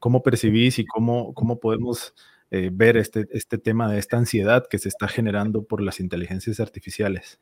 [0.00, 2.12] ¿cómo percibís y cómo, cómo podemos
[2.56, 6.60] eh, ver este, este tema de esta ansiedad que se está generando por las inteligencias
[6.60, 7.40] artificiales?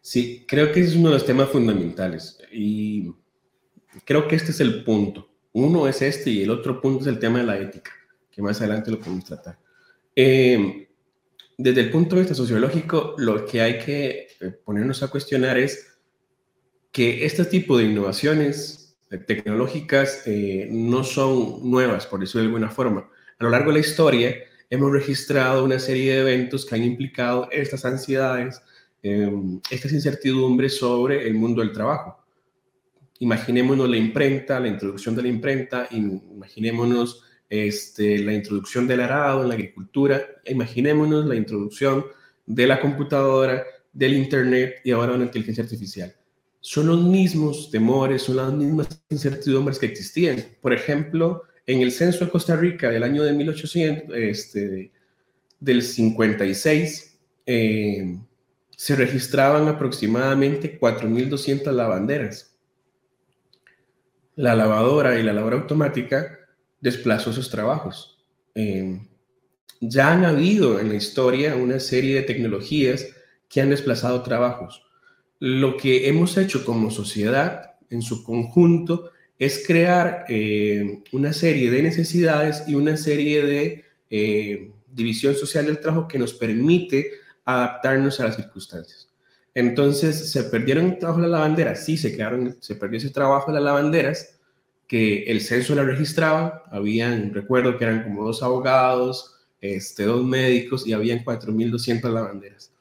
[0.00, 3.12] Sí, creo que es uno de los temas fundamentales y
[4.06, 5.28] creo que este es el punto.
[5.52, 7.90] Uno es este y el otro punto es el tema de la ética,
[8.30, 9.58] que más adelante lo podemos tratar.
[10.16, 10.88] Eh,
[11.58, 15.94] desde el punto de vista sociológico, lo que hay que eh, ponernos a cuestionar es
[16.90, 20.24] que este tipo de innovaciones eh, tecnológicas
[20.70, 23.10] no son nuevas, por decirlo de alguna forma.
[23.44, 24.36] A lo largo de la historia
[24.70, 28.62] hemos registrado una serie de eventos que han implicado estas ansiedades,
[29.02, 32.24] estas incertidumbres sobre el mundo del trabajo.
[33.18, 39.48] Imaginémonos la imprenta, la introducción de la imprenta, imaginémonos este, la introducción del arado en
[39.48, 42.06] la agricultura, imaginémonos la introducción
[42.46, 46.14] de la computadora, del Internet y ahora una inteligencia artificial.
[46.60, 50.42] Son los mismos temores, son las mismas incertidumbres que existían.
[50.62, 54.92] Por ejemplo, en el censo de Costa Rica del año de 1800, este,
[55.58, 58.18] del 56, eh,
[58.76, 62.56] se registraban aproximadamente 4.200 lavanderas.
[64.36, 66.38] La lavadora y la lavadora automática
[66.80, 68.18] desplazó esos trabajos.
[68.54, 69.06] Em,
[69.80, 73.06] ya han habido en la historia una serie de tecnologías
[73.48, 74.82] que han desplazado trabajos.
[75.38, 79.12] Lo que hemos hecho como sociedad en su conjunto
[79.44, 85.80] es crear eh, una serie de necesidades y una serie de eh, división social del
[85.80, 87.10] trabajo que nos permite
[87.44, 89.08] adaptarnos a las circunstancias.
[89.54, 91.84] Entonces, ¿se perdieron el trabajo de las lavanderas?
[91.84, 94.38] Sí, se, quedaron, se perdió ese trabajo de las lavanderas,
[94.88, 100.86] que el censo la registraba, habían, recuerdo que eran como dos abogados, este, dos médicos
[100.86, 102.72] y habían 4.200 lavanderas.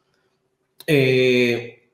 [0.86, 1.90] Eh,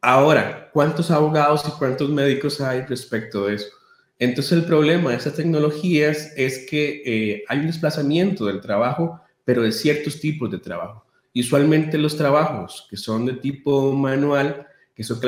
[0.00, 3.81] ahora, ¿cuántos abogados y cuántos médicos hay respecto de eso?
[4.22, 9.62] Entonces el problema de estas tecnologías es que eh, hay un desplazamiento del trabajo, pero
[9.62, 11.04] de ciertos tipos de trabajo.
[11.34, 14.64] Usualmente los trabajos que son de tipo manual,
[14.94, 15.18] que son,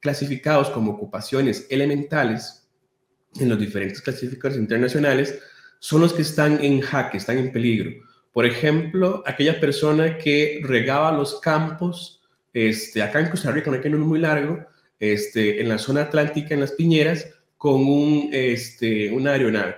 [0.00, 2.68] clasificados como ocupaciones elementales,
[3.38, 5.38] en los diferentes clasificadores internacionales
[5.78, 7.92] son los que están en jaque, están en peligro.
[8.32, 12.20] Por ejemplo, aquella persona que regaba los campos,
[12.52, 14.58] este, acá en Costa Rica, no hay que no muy largo,
[14.98, 17.28] este, en la zona atlántica, en las piñeras,
[17.62, 19.76] con un, este, una aeronave,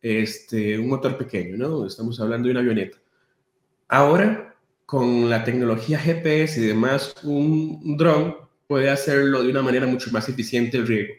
[0.00, 1.86] este, un motor pequeño, ¿no?
[1.86, 2.96] Estamos hablando de una avioneta.
[3.88, 4.56] Ahora,
[4.86, 10.30] con la tecnología GPS y demás, un dron puede hacerlo de una manera mucho más
[10.30, 11.12] eficiente el riego.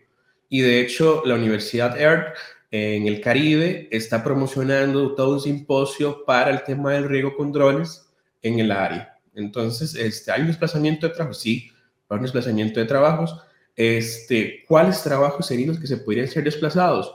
[0.50, 2.36] Y de hecho, la Universidad EART
[2.72, 8.10] en el Caribe está promocionando todo un simposio para el tema del riego con drones
[8.42, 9.20] en el área.
[9.36, 11.36] Entonces, este, ¿hay un desplazamiento de trabajo?
[11.36, 11.70] Sí,
[12.10, 13.40] hay un desplazamiento de trabajos.
[13.78, 17.14] Este, ¿Cuáles trabajos serían los que se podrían ser desplazados?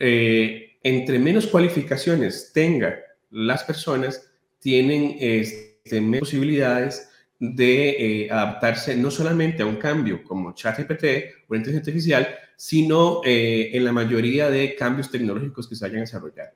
[0.00, 2.96] Eh, entre menos cualificaciones tengan
[3.30, 4.28] las personas,
[4.58, 11.04] tienen este, menos posibilidades de eh, adaptarse no solamente a un cambio como ChatGPT
[11.46, 16.00] o inteligencia artificial, sino eh, en la mayoría de cambios tecnológicos que se vayan a
[16.00, 16.52] desarrollar.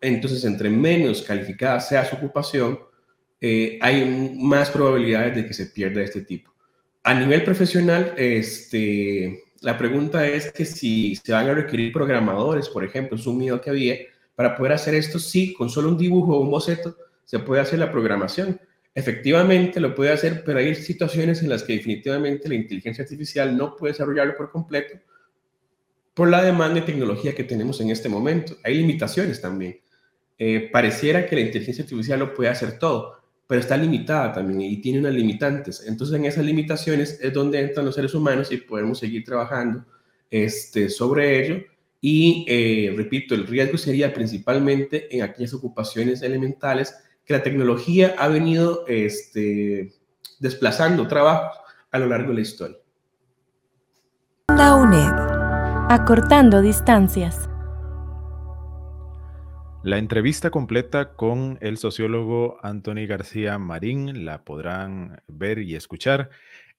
[0.00, 2.78] Entonces, entre menos calificada sea su ocupación,
[3.80, 6.52] hay más probabilidades de que se pierda este tipo.
[7.02, 12.84] A nivel profesional, este, la pregunta es que si se van a requerir programadores, por
[12.84, 13.96] ejemplo, es un miedo que había,
[14.34, 17.78] para poder hacer esto, sí, con solo un dibujo o un boceto se puede hacer
[17.78, 18.60] la programación,
[18.98, 23.76] Efectivamente lo puede hacer, pero hay situaciones en las que definitivamente la inteligencia artificial no
[23.76, 24.98] puede desarrollarlo por completo
[26.14, 28.56] por la demanda de tecnología que tenemos en este momento.
[28.64, 29.78] Hay limitaciones también.
[30.36, 33.17] Eh, pareciera que la inteligencia artificial lo puede hacer todo,
[33.48, 35.82] pero está limitada también y tiene unas limitantes.
[35.86, 39.84] Entonces, en esas limitaciones es donde entran los seres humanos y podemos seguir trabajando
[40.30, 41.64] este, sobre ello.
[42.00, 46.94] Y eh, repito, el riesgo sería principalmente en aquellas ocupaciones elementales
[47.24, 49.94] que la tecnología ha venido este,
[50.38, 51.58] desplazando trabajos
[51.90, 52.76] a lo largo de la historia.
[54.54, 55.12] La UNED,
[55.88, 57.47] acortando distancias.
[59.88, 66.28] La entrevista completa con el sociólogo Anthony García Marín la podrán ver y escuchar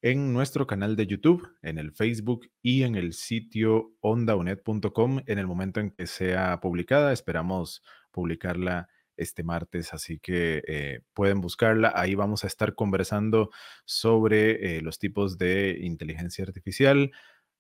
[0.04, 5.48] en nuestro canal de YouTube, en el Facebook y en el sitio ondaunet.com en el
[5.48, 7.12] momento en que sea publicada.
[7.12, 7.82] Esperamos
[8.12, 11.92] publicarla este martes, así que eh, pueden buscarla.
[11.96, 13.50] Ahí vamos a estar conversando
[13.86, 17.10] sobre eh, los tipos de inteligencia artificial.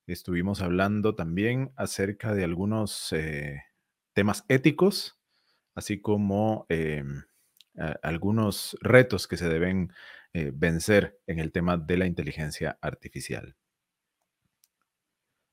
[0.05, 3.63] Estuvimos hablando también acerca de algunos eh,
[4.13, 5.18] temas éticos,
[5.79, 7.23] así como em,
[8.03, 9.91] algunos retos que se deben
[10.53, 13.55] vencer en el tema de la inteligencia artificial.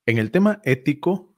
[0.04, 1.34] En el tema ético,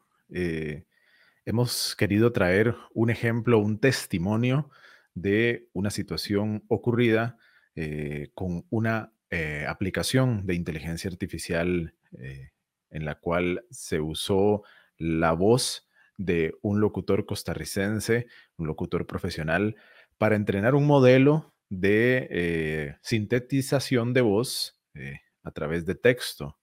[1.48, 4.70] hemos querido traer un ejemplo, un testimonio
[5.14, 7.38] de una situación ocurrida
[7.74, 12.50] eh, con una eh, aplicación de inteligencia artificial eh,
[12.90, 14.62] en la cual se usó
[14.96, 15.87] la voz
[16.18, 18.26] de un locutor costarricense,
[18.58, 19.76] un locutor profesional,
[20.18, 26.58] para entrenar un modelo de eh, sintetización de voz eh, a través de texto.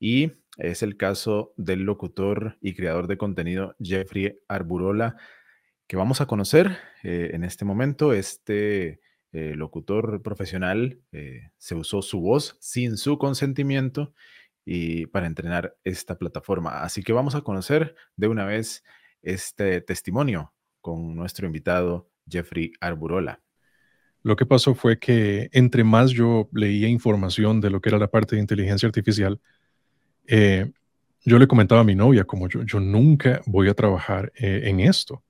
[0.00, 5.16] Y es el caso del locutor y creador de contenido Jeffrey Arburola,
[5.86, 8.12] que vamos a conocer eh, en este momento.
[8.12, 9.00] Este
[9.34, 11.00] locutor profesional
[11.56, 14.12] se usó su voz sin su consentimiento
[14.64, 16.82] y para entrenar esta plataforma.
[16.82, 18.84] Así que vamos a conocer de una vez
[19.22, 23.40] este testimonio con nuestro invitado Jeffrey Arburola.
[24.22, 28.08] Lo que pasó fue que entre más yo leía información de lo que era la
[28.08, 29.40] parte de inteligencia artificial,
[30.26, 30.70] eh,
[31.24, 34.80] yo le comentaba a mi novia como yo, yo nunca voy a trabajar eh, en
[34.80, 35.24] esto.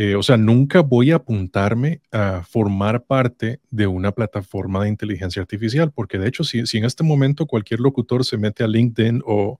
[0.00, 5.42] Eh, o sea, nunca voy a apuntarme a formar parte de una plataforma de inteligencia
[5.42, 9.58] artificial, porque de hecho, si, en este momento cualquier locutor se mete a LinkedIn o,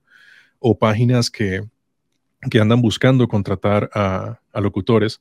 [0.79, 1.67] páginas que,
[2.57, 5.19] andan buscando contratar a, locutores,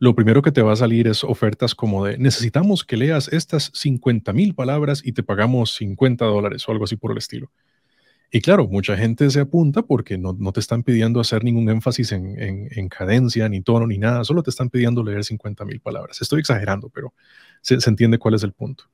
[0.00, 3.70] lo primero que te va a salir es ofertas como de necesitamos que leas estas
[3.74, 7.52] 50 mil palabras y te pagamos 50 dólares o algo así por el estilo.
[8.30, 12.88] Y claro, mucha gente se apunta porque no, te están pidiendo hacer ningún énfasis en,
[12.88, 16.20] cadencia, ni tono, ni nada, solo te están pidiendo leer 50 mil palabras.
[16.20, 17.14] Estoy exagerando, pero
[17.62, 18.84] se, entiende cuál es el punto.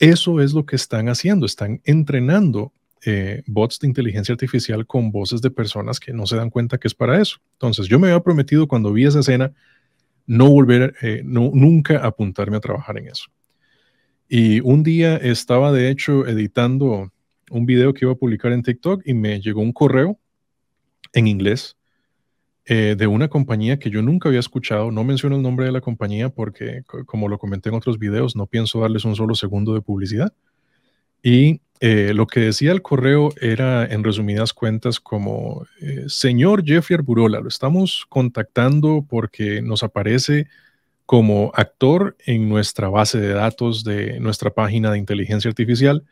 [0.00, 2.72] Eso es lo que están haciendo, están entrenando
[3.06, 6.88] eh, bots de inteligencia artificial con voces de personas que no se dan cuenta que
[6.88, 7.38] es para eso.
[7.52, 9.52] Entonces, yo me había prometido cuando vi esa escena
[10.26, 13.26] no volver, eh, no, nunca apuntarme a trabajar en eso.
[14.28, 17.12] Y un día estaba, de hecho, editando
[17.50, 20.18] un video que iba a publicar en TikTok y me llegó un correo
[21.12, 21.76] en inglés
[22.66, 24.90] eh, de una compañía que yo nunca había escuchado.
[24.90, 28.46] No menciono el nombre de la compañía porque, como lo comenté en otros videos, no
[28.46, 30.32] pienso darles un solo segundo de publicidad.
[31.22, 36.96] Y eh, lo que decía el correo era, en resumidas cuentas, como, eh, señor Jeffrey
[36.96, 40.46] Arburola, lo estamos contactando porque nos aparece
[41.04, 46.04] como actor en nuestra base de datos de nuestra página de inteligencia artificial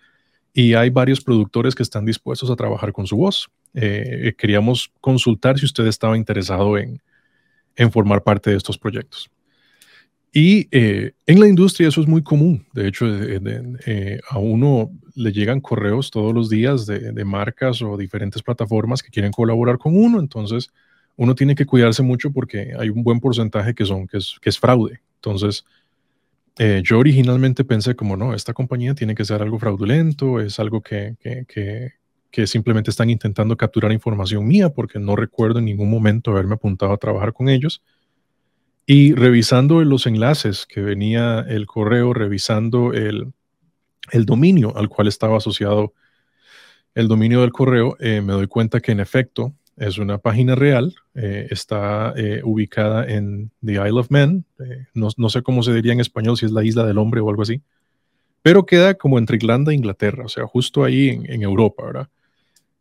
[0.53, 3.48] y hay varios productores que están dispuestos a trabajar con su voz.
[3.74, 7.00] Eh, queríamos consultar si usted estaba interesado en,
[7.90, 9.30] formar parte de estos proyectos.
[10.30, 12.66] Y eh, en la industria eso es muy común.
[12.74, 18.42] De hecho, eh, a uno le llegan correos todos los días de, marcas o diferentes
[18.42, 20.20] plataformas que quieren colaborar con uno.
[20.20, 20.70] Entonces,
[21.16, 25.00] uno tiene que cuidarse mucho porque hay un buen porcentaje que, son, que es fraude.
[25.16, 25.64] Entonces,
[26.59, 30.82] eh, yo originalmente pensé como, no, esta compañía tiene que ser algo fraudulento, es algo
[30.82, 36.55] que, que, simplemente están intentando capturar información mía porque no recuerdo en ningún momento haberme
[36.55, 37.82] apuntado a trabajar con ellos.
[38.86, 43.32] Y revisando los enlaces que venía el correo, revisando el,
[44.11, 45.94] el dominio al cual estaba asociado
[46.94, 50.95] el dominio del correo, eh, me doy cuenta que en efecto es una página real,
[51.14, 55.93] eh, está eh, ubicada en The Isle of Man, eh, no, sé cómo se diría
[55.93, 57.62] en español, si es la isla del hombre o algo así,
[58.43, 62.09] pero queda como entre Irlanda e Inglaterra, o sea, justo ahí en, Europa, ¿verdad?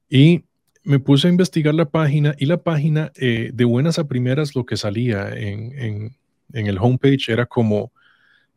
[0.09, 0.43] Y
[0.83, 4.77] me puse a investigar la página y la página de buenas a primeras lo que
[4.77, 6.15] salía en,
[6.53, 7.91] en el homepage era como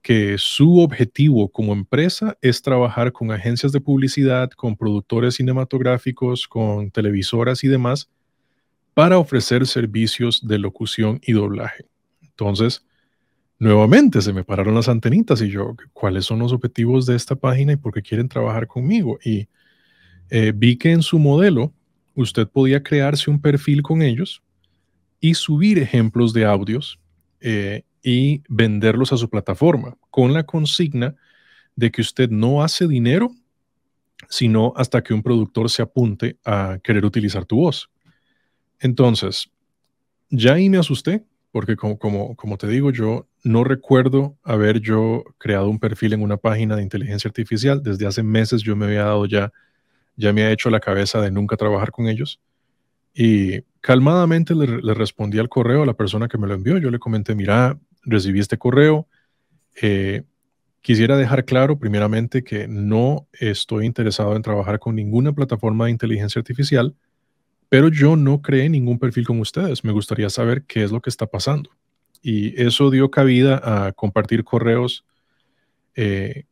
[0.00, 6.90] que su objetivo como empresa es trabajar con agencias de publicidad, con productores cinematográficos, con
[6.90, 8.10] televisoras y demás,
[8.94, 11.86] para ofrecer servicios de locución y doblaje.
[12.22, 12.86] Entonces,
[13.58, 17.72] nuevamente se me pararon las antenitas y yo, ¿cuáles son los objetivos de esta página
[17.72, 19.18] y por qué quieren trabajar conmigo?
[19.24, 19.48] Y
[20.30, 21.72] eh, vi que en su modelo
[22.14, 24.42] usted podía crearse un perfil con ellos
[25.20, 26.98] y subir ejemplos de audios
[27.40, 31.14] eh, y venderlos a su plataforma con la consigna
[31.76, 33.32] de que usted no hace dinero
[34.28, 37.90] sino hasta que un productor se apunte a querer utilizar tu voz.
[38.80, 39.50] Entonces,
[40.30, 45.78] ya ahí me asusté, porque como, te digo, yo no recuerdo haber yo creado un
[45.78, 47.82] perfil en una página de inteligencia artificial.
[47.82, 49.52] Desde hace meses yo me había dado ya,
[50.16, 52.40] ya me ha hecho la cabeza de nunca trabajar con ellos.
[53.14, 56.78] Y calmadamente le, respondí al correo a la persona que me lo envió.
[56.78, 59.06] Yo le comenté, mira, recibí este correo.
[59.80, 60.24] Eh,
[60.80, 66.40] quisiera dejar claro primeramente que no estoy interesado en trabajar con ninguna plataforma de inteligencia
[66.40, 66.96] artificial
[67.74, 69.82] pero yo no creé ningún perfil con ustedes.
[69.82, 71.70] Me gustaría saber qué es lo que está pasando.
[72.22, 75.04] Y eso dio cabida a compartir correos
[75.96, 76.44] eh,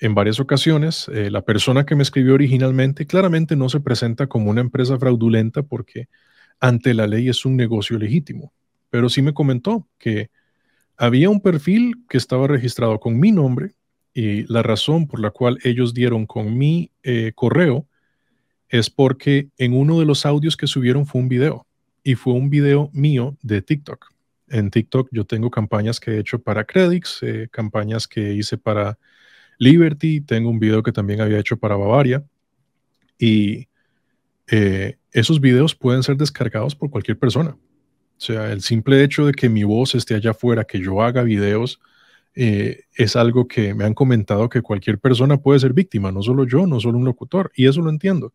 [0.00, 1.08] en varias ocasiones.
[1.14, 5.62] Eh, la persona que me escribió originalmente claramente no se presenta como una empresa fraudulenta
[5.62, 6.08] porque
[6.58, 8.52] ante la ley es un negocio legítimo.
[8.90, 10.32] Pero sí me comentó que
[10.96, 13.76] había un perfil que estaba registrado con mi nombre
[14.12, 17.86] y la razón por la cual ellos dieron con mi eh, correo
[18.68, 21.66] es porque en uno de los audios que subieron fue un video
[22.02, 24.12] y fue un video mío de TikTok.
[24.48, 28.98] En TikTok yo tengo campañas que he hecho para Credix, eh, campañas que hice para
[29.58, 32.24] Liberty, tengo un video que también había hecho para Bavaria
[33.18, 33.68] y
[34.50, 37.56] eh, esos videos pueden ser descargados por cualquier persona.
[38.16, 41.22] O sea, el simple hecho de que mi voz esté allá afuera, que yo haga
[41.22, 41.80] videos,
[42.34, 46.46] eh, es algo que me han comentado que cualquier persona puede ser víctima, no solo
[46.46, 48.32] yo, no solo un locutor, y eso lo entiendo.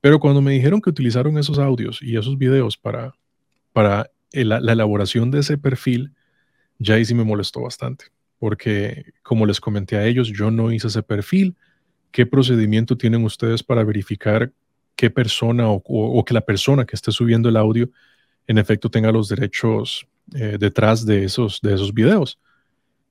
[0.00, 3.14] Pero cuando me dijeron que utilizaron esos audios y esos videos para,
[3.72, 6.14] para la, elaboración de ese perfil,
[6.78, 8.06] ya ahí sí me molestó bastante,
[8.38, 11.56] porque como les comenté a ellos, yo no hice ese perfil.
[12.10, 14.52] ¿Qué procedimiento tienen ustedes para verificar
[14.96, 17.90] qué persona o, que la persona que esté subiendo el audio
[18.46, 22.38] en efecto tenga los derechos eh, detrás de esos, de esos videos?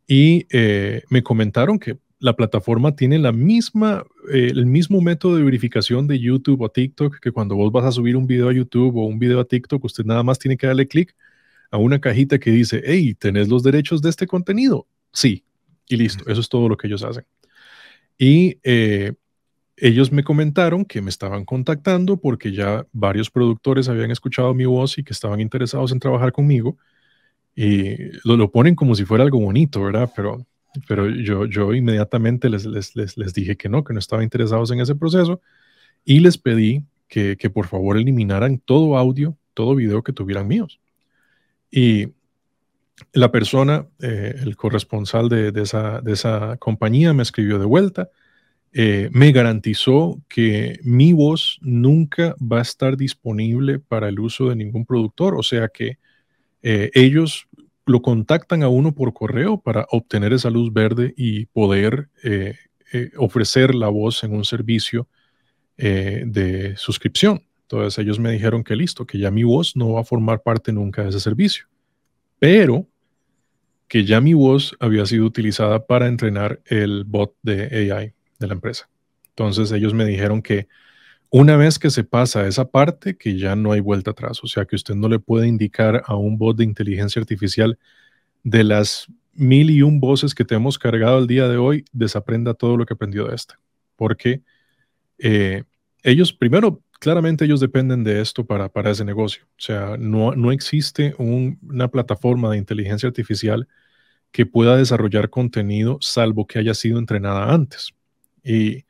[0.08, 5.44] Y eh, me comentaron que la plataforma tiene la misma, eh, el mismo método de
[5.44, 8.98] verificación de YouTube o TikTok, que cuando vos vas a subir un video a YouTube
[8.98, 11.16] o un video a TikTok, usted nada más tiene que darle clic
[11.72, 14.86] a una cajita que dice, hey, ¿tenés los derechos de este contenido?
[15.14, 15.44] Sí,
[15.88, 17.26] y listo, eso es todo lo que ellos hacen.
[18.18, 19.14] Y eh,
[19.78, 24.98] ellos me comentaron que me estaban contactando porque ya varios productores habían escuchado mi voz
[24.98, 26.78] y que estaban interesados en trabajar conmigo.
[27.56, 30.12] Y lo, lo ponen como si fuera algo bonito, ¿verdad?
[30.16, 30.46] Pero
[30.88, 34.80] pero yo, yo inmediatamente les, les, les, dije que no, que no estaba interesados en
[34.80, 35.42] ese proceso
[36.06, 40.80] y les pedí que, que por favor eliminaran todo audio, todo video que tuvieran míos.
[41.72, 42.10] Y
[43.14, 48.10] la persona, eh, el corresponsal de, de, esa, de, esa, compañía me escribió de vuelta,
[48.72, 54.56] eh, me garantizó que mi voz nunca va a estar disponible para el uso de
[54.56, 55.98] ningún productor, o sea que
[56.62, 57.48] eh, ellos
[57.90, 62.56] lo contactan a uno por correo para obtener esa luz verde y poder eh,
[62.94, 65.08] eh, ofrecer la voz en un servicio
[65.78, 67.44] eh, de suscripción.
[67.64, 70.72] Entonces ellos me dijeron que listo, que ya mi voz no va a formar parte
[70.72, 71.66] nunca de ese servicio,
[72.38, 72.88] pero
[73.88, 78.54] que ya mi voz había sido utilizada para entrenar el bot de AI de la
[78.54, 78.88] empresa.
[79.30, 80.68] Entonces ellos me dijeron que
[81.30, 84.66] una vez que se pasa esa parte, que ya no hay vuelta atrás, o sea
[84.66, 87.78] que usted no le puede indicar a un bot de inteligencia artificial
[88.44, 92.54] de las mil y un voces que te hemos cargado el día de hoy, desaprenda
[92.54, 93.60] todo lo que aprendió de esta.
[93.96, 94.42] Porque
[95.18, 95.64] eh,
[96.04, 99.46] ellos, primero, claramente ellos dependen de esto para, para ese negocio.
[99.52, 103.68] O sea, no, no existe una plataforma de inteligencia artificial
[104.32, 107.94] que pueda desarrollar contenido salvo que haya sido entrenada antes.
[108.44, 108.86] Y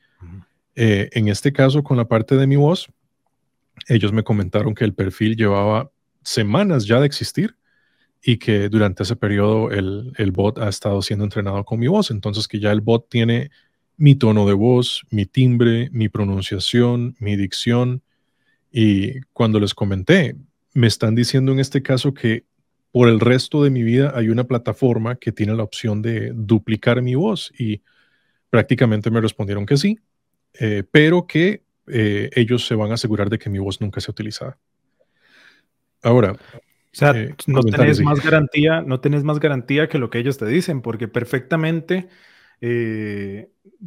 [0.82, 2.88] eh, en este caso, con la parte de mi voz,
[3.90, 5.92] ellos me comentaron que el perfil llevaba
[6.24, 7.58] semanas ya de existir
[8.24, 12.12] y que durante ese periodo el, bot ha estado siendo entrenado con mi voz.
[12.12, 13.52] Entonces que ya el bot tiene
[13.98, 18.02] mi tono de voz, mi timbre, mi pronunciación, mi dicción.
[18.72, 20.38] Y cuando les comenté,
[20.74, 22.46] me están diciendo en este caso que
[22.94, 27.02] por el resto de mi vida hay una plataforma que tiene la opción de duplicar
[27.02, 27.82] mi voz y
[28.50, 30.00] prácticamente me respondieron que sí,
[30.54, 34.12] eh, pero que eh, ellos se van a asegurar de que mi voz nunca sea
[34.12, 34.58] utilizada.
[36.02, 36.38] Ahora, o
[36.92, 40.46] sea, eh, no tenés más garantía, no tenés más garantía que lo que ellos te
[40.46, 42.10] dicen, porque perfectamente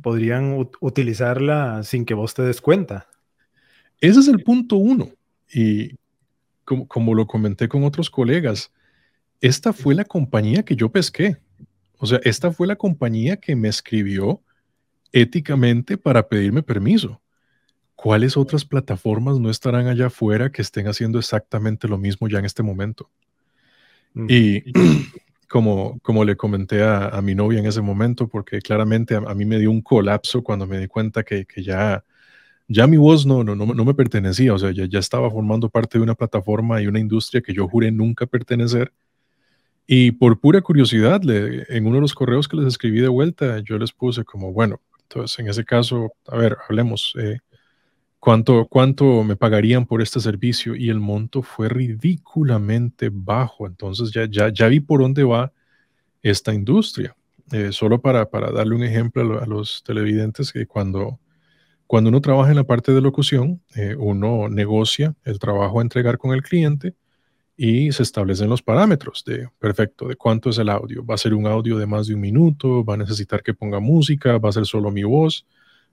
[0.01, 3.07] podrían utilizarla sin que vos te des cuenta.
[4.01, 5.11] Ese es el punto uno.
[5.53, 5.99] Y
[6.65, 8.73] como, como, lo comenté con otros colegas,
[9.43, 11.37] esta fue la compañía que yo pesqué.
[11.99, 14.43] O sea, esta fue la compañía que me escribió
[15.13, 17.21] éticamente para pedirme permiso.
[17.95, 22.47] ¿Cuáles otras plataformas no estarán allá afuera que estén haciendo exactamente lo mismo ya en
[22.47, 23.11] este momento?
[24.15, 24.27] Mm.
[24.29, 24.63] Y
[25.49, 29.59] como, como le comenté a, mi novia en ese momento, porque claramente a, mí me
[29.59, 32.03] dio un colapso cuando me di cuenta que, ya,
[32.67, 35.99] ya mi voz no, no, no, me pertenecía, o sea, ya, ya estaba formando parte
[35.99, 38.93] de una plataforma y una industria que yo juré nunca pertenecer.
[39.87, 43.79] Y por pura curiosidad, en uno de los correos que les escribí de vuelta, yo
[43.79, 44.81] les puse como, bueno,
[45.15, 47.15] entonces, en ese caso, a ver, hablemos.
[47.19, 47.39] Eh,
[48.19, 50.75] ¿cuánto, ¿Cuánto me pagarían por este servicio?
[50.75, 53.67] Y el monto fue ridículamente bajo.
[53.67, 55.53] Entonces, ya, ya, ya vi por dónde va
[56.23, 57.15] esta industria.
[57.53, 61.19] Eh, solo para, para, darle un ejemplo a, los televidentes, que cuando,
[61.87, 66.17] cuando uno trabaja en la parte de locución, eh, uno negocia el trabajo a entregar
[66.17, 66.95] con el cliente
[67.65, 71.07] y se establecen los parámetros de, perfecto, de cuánto es el audio.
[71.07, 73.79] Va a ser un audio de más de un minuto, va a necesitar que ponga
[73.79, 75.47] música, va a ser solo mi voz,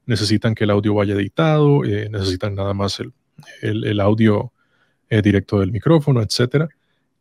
[0.07, 3.13] necesitan que el audio vaya editado, eh, necesitan nada más el,
[3.61, 4.51] el, audio
[5.11, 6.71] eh, directo del micrófono, etc.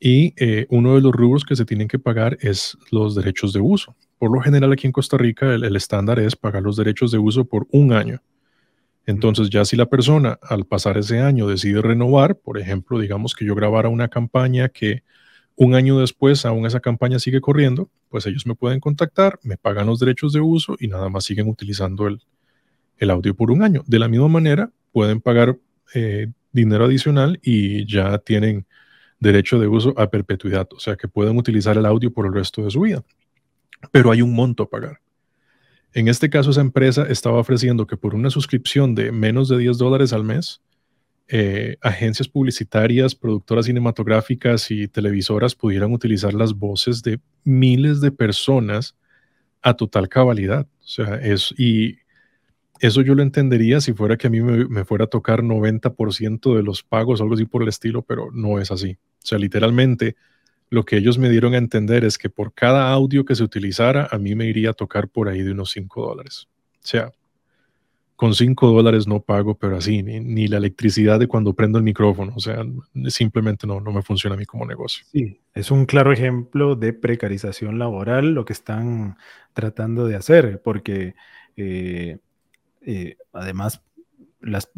[0.00, 3.60] Y eh, uno de los rubros que se tienen que pagar es los derechos de
[3.60, 3.96] uso.
[4.18, 7.44] Por lo general aquí en Costa Rica el estándar es pagar los derechos de uso
[7.44, 8.22] por un año.
[9.08, 13.46] Entonces ya si la persona al pasar ese año decide renovar, por ejemplo, digamos que
[13.46, 15.02] yo grabara una campaña que
[15.56, 19.86] un año después aún esa campaña sigue corriendo, pues ellos me pueden contactar, me pagan
[19.86, 22.20] los derechos de uso y nada más siguen utilizando el,
[22.98, 23.82] el audio por un año.
[23.86, 25.56] De la misma manera, pueden pagar
[25.94, 28.66] eh, dinero adicional y ya tienen
[29.20, 32.62] derecho de uso a perpetuidad, o sea que pueden utilizar el audio por el resto
[32.62, 33.02] de su vida.
[33.90, 35.00] Pero hay un monto a pagar.
[35.94, 39.78] En este caso, esa empresa estaba ofreciendo que por una suscripción de menos de 10
[39.78, 40.60] dólares al mes,
[41.28, 48.96] eh, agencias publicitarias, productoras cinematográficas y televisoras pudieran utilizar las voces de miles de personas
[49.62, 50.66] a total cabalidad.
[50.80, 51.98] O sea, es, y
[52.80, 56.62] eso yo lo entendería si fuera que a mí me, fuera a tocar 90% de
[56.62, 58.98] los pagos, algo así por el estilo, pero no es así.
[59.22, 60.16] O sea, literalmente
[60.70, 64.08] lo que ellos me dieron a entender es que por cada audio que se utilizara,
[64.10, 66.48] a mí me iría a tocar por ahí de unos 5 dólares.
[66.74, 67.12] O sea,
[68.16, 72.32] con 5 dólares no pago, pero así, ni, la electricidad de cuando prendo el micrófono.
[72.36, 72.64] O sea,
[73.08, 75.04] simplemente no, no me funciona a mí como negocio.
[75.12, 79.16] Sí, es un claro ejemplo de precarización laboral lo que están
[79.52, 81.14] tratando de hacer, porque...
[81.56, 82.18] Eh,
[82.82, 83.82] eh, además,
[84.40, 84.70] las,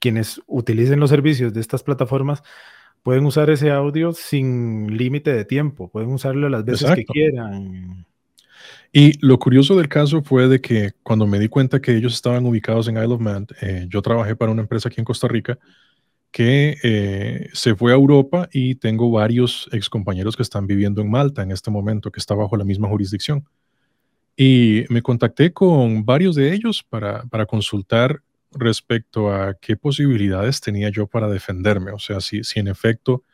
[0.00, 2.42] quienes utilicen los servicios de estas plataformas
[3.04, 8.06] pueden usar ese audio sin límite de tiempo, pueden usarlo las veces que quieran.
[8.92, 12.46] Y lo curioso del caso fue de que cuando me di cuenta que ellos estaban
[12.46, 15.58] ubicados en Isle of Man, eh, yo trabajé para una empresa aquí en Costa Rica
[16.30, 21.10] que eh, se fue a Europa y tengo varios ex compañeros que están viviendo en
[21.10, 23.44] Malta en este momento, que está bajo la misma jurisdicción.
[24.34, 28.22] Y me contacté con varios de ellos para, para consultar
[28.54, 31.92] respecto a qué posibilidades tenía yo para defenderme.
[31.92, 33.24] O sea, si, si en efecto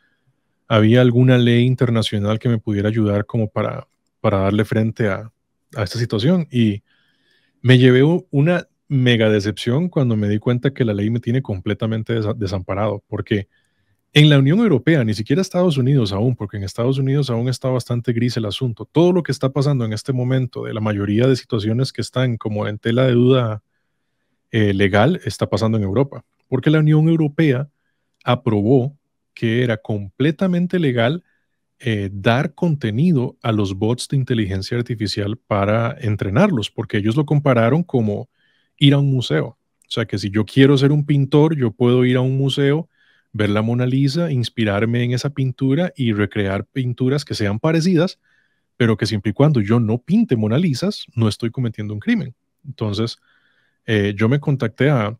[0.67, 3.87] había alguna ley internacional que me pudiera ayudar como para,
[4.19, 5.31] para darle frente a,
[5.75, 6.47] a esta situación.
[6.51, 6.83] Y
[7.61, 12.19] me llevé una mega decepción cuando me di cuenta que la ley me tiene completamente
[12.35, 13.47] desamparado, porque
[14.13, 17.69] en la Unión Europea, ni siquiera Estados Unidos aún, porque en Estados Unidos aún está
[17.69, 18.85] bastante gris el asunto.
[18.91, 22.35] Todo lo que está pasando en este momento, de la mayoría de situaciones que están
[22.35, 23.63] como en tela de duda
[24.51, 27.69] eh, legal, está pasando en Europa, porque la Unión Europea
[28.23, 28.97] aprobó
[29.33, 31.23] que era completamente legal
[31.79, 37.83] eh, dar contenido a los bots de inteligencia artificial para entrenarlos, porque ellos lo compararon
[37.83, 38.29] como
[38.77, 39.57] ir a un museo.
[39.87, 42.87] O sea, que si yo quiero ser un pintor, yo puedo ir a un museo
[43.33, 48.19] ver la Mona Lisa, inspirarme en esa pintura y recrear pinturas que sean parecidas,
[48.77, 52.35] pero que siempre y cuando yo no pinte Mona Lisas, no estoy cometiendo un crimen.
[52.65, 53.19] Entonces,
[53.85, 55.17] eh, yo me contacté a,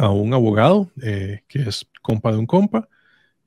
[0.00, 2.88] un abogado eh, que es compa de un compa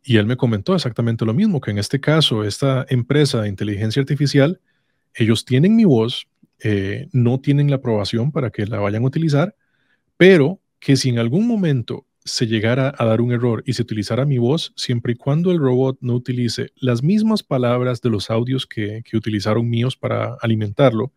[0.03, 4.01] y él me comentó exactamente lo mismo, que en este caso, esta empresa de inteligencia
[4.01, 4.59] artificial,
[5.13, 6.27] ellos tienen mi voz,
[6.59, 9.55] eh, no tienen la aprobación para que la vayan a utilizar,
[10.17, 14.25] pero que si en algún momento se llegara a dar un error y se utilizara
[14.25, 18.67] mi voz, siempre y cuando el robot no utilice las mismas palabras de los audios
[18.67, 21.11] que, utilizaron míos para alimentarlo,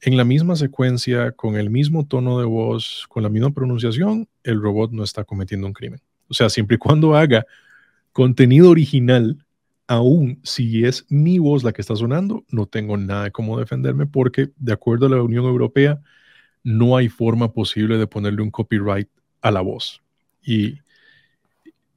[0.00, 4.60] en la misma secuencia, con el mismo tono de voz, con la misma pronunciación, el
[4.60, 6.00] robot no está cometiendo un crimen.
[6.28, 7.46] O sea, siempre y cuando haga
[8.12, 9.44] contenido original,
[9.86, 14.06] aún si es mi voz la que está sonando, no tengo nada de cómo defenderme
[14.06, 16.00] porque, de acuerdo a la Unión Europea,
[16.62, 19.08] no hay forma posible de ponerle un copyright
[19.40, 20.02] a la voz.
[20.42, 20.78] Y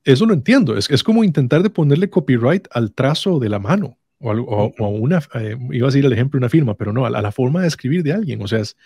[0.03, 0.77] eso lo entiendo.
[0.77, 5.19] Es, es como intentar de ponerle copyright al trazo de la mano o, a una,
[5.35, 8.03] eh, iba a decir el ejemplo, una firma, pero no, a la, forma de escribir
[8.03, 8.41] de alguien.
[8.41, 8.77] O sea, es,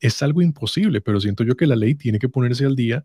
[0.00, 3.04] es algo imposible, pero siento yo que la ley tiene que ponerse al día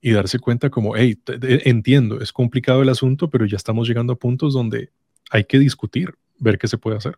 [0.00, 1.16] y darse cuenta como, hey,
[1.64, 4.90] entiendo, es complicado el asunto, pero ya estamos llegando a puntos donde
[5.30, 7.16] hay que discutir, ver qué se puede hacer.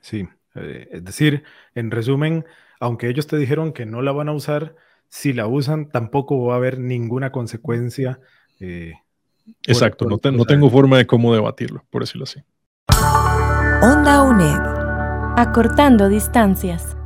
[0.00, 1.44] Sí, eh, es decir,
[1.76, 2.44] en resumen,
[2.80, 4.74] aunque ellos te dijeron que no la van a usar,
[5.08, 8.18] si la usan, tampoco va a haber ninguna consecuencia.
[8.58, 8.94] Eh,
[9.66, 12.40] Exacto, no, no, tengo forma de cómo debatirlo, por decirlo así.
[13.02, 14.60] Onda UNED,
[15.36, 16.96] acortando distancias.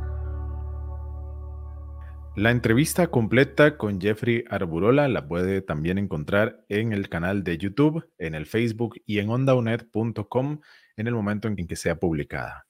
[2.35, 8.07] La entrevista completa con Jeffrey Arburola la puede también encontrar en el canal de YouTube,
[8.19, 10.59] en el Facebook y en ondauned.com
[10.97, 12.67] en el momento en que sea publicada.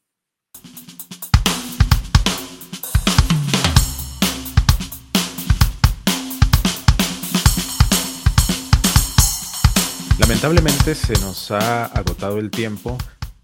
[10.20, 12.98] Lamentablemente se nos ha agotado el tiempo,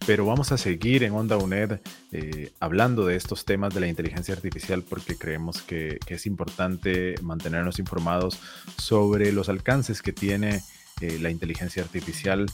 [0.06, 1.80] pero vamos a seguir en Onda UNED
[2.12, 7.80] eh, hablando de estos temas de la inteligencia artificial porque creemos que, es importante mantenernos
[7.80, 8.40] informados
[8.78, 10.62] sobre los alcances que tiene
[11.02, 12.48] eh, la inteligencia artificial.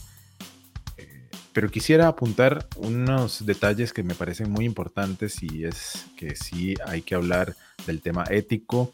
[0.96, 6.74] Eh, pero quisiera apuntar unos detalles que me parecen muy importantes y es que sí
[6.86, 8.92] hay que hablar del tema ético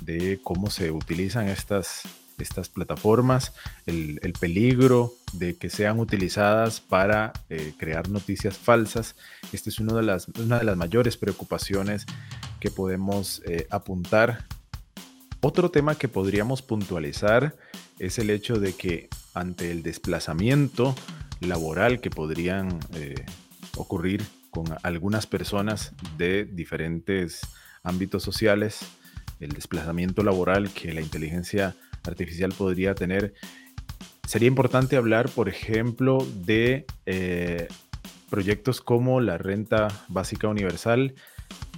[0.00, 2.02] de cómo se utilizan estas,
[2.44, 3.52] estas plataformas,
[3.86, 9.16] el, peligro de que sean utilizadas para eh, crear noticias falsas.
[9.52, 12.06] Esta es una de, las, una de las mayores preocupaciones
[12.60, 14.46] que podemos eh, apuntar.
[15.40, 17.56] Otro tema que podríamos puntualizar
[17.98, 20.94] es el hecho de que ante el desplazamiento
[21.40, 23.14] laboral que podrían eh,
[23.76, 27.40] ocurrir con algunas personas de diferentes
[27.82, 28.80] ámbitos sociales,
[29.38, 31.76] el desplazamiento laboral que la inteligencia
[32.08, 33.34] artificial podría tener,
[34.26, 37.68] sería importante hablar, por ejemplo, de eh,
[38.30, 41.14] proyectos como la renta básica universal,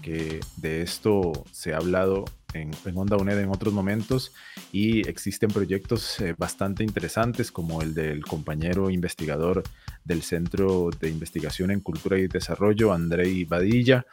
[0.02, 2.24] que de esto se ha hablado
[2.54, 4.32] en, Onda UNED en otros momentos
[4.72, 9.62] y existen proyectos eh, bastante interesantes como el del compañero investigador
[10.04, 14.06] del Centro de Investigación en Cultura y Desarrollo, Andrei Badilla,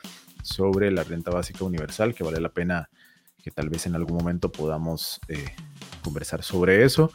[0.43, 2.89] sobre la renta básica universal, que vale la pena
[3.41, 5.55] que tal vez en algún momento podamos eh,
[6.05, 7.11] conversar sobre eso.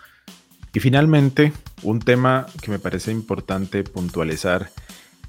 [0.75, 4.71] Y finalmente, un tema que me parece importante puntualizar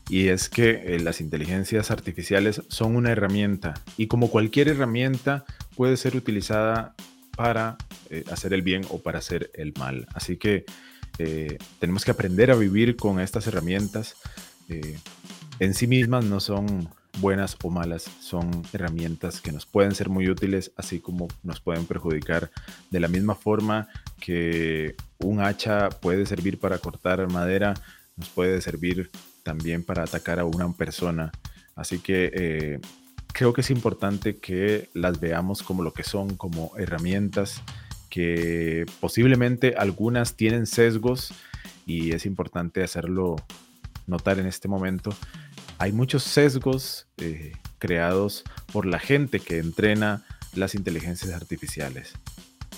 [0.09, 5.45] y es que eh, las inteligencias artificiales son una herramienta y como cualquier herramienta
[5.75, 6.95] puede ser utilizada
[7.37, 7.77] para
[8.09, 10.07] eh, hacer el bien o para hacer el mal.
[10.13, 10.65] Así que
[11.17, 14.15] eh, tenemos que aprender a vivir con estas herramientas.
[15.59, 16.89] en sí mismas no son
[17.19, 21.85] buenas o malas, son herramientas que nos pueden ser muy útiles, así como nos pueden
[21.85, 22.51] perjudicar.
[22.89, 23.87] De la misma forma
[24.19, 27.73] que un hacha puede servir para cortar madera,
[28.15, 29.09] nos puede servir
[29.43, 31.31] también para atacar a una persona.
[31.75, 32.79] Así que eh,
[33.33, 37.61] creo que es importante que las veamos como lo que son, como herramientas
[38.09, 41.33] que posiblemente algunas tienen sesgos
[41.85, 43.37] y es importante hacerlo
[44.05, 45.11] notar en este momento.
[45.81, 50.23] Hay muchos sesgos eh, creados por la gente que entrena
[50.53, 52.13] las inteligencias artificiales.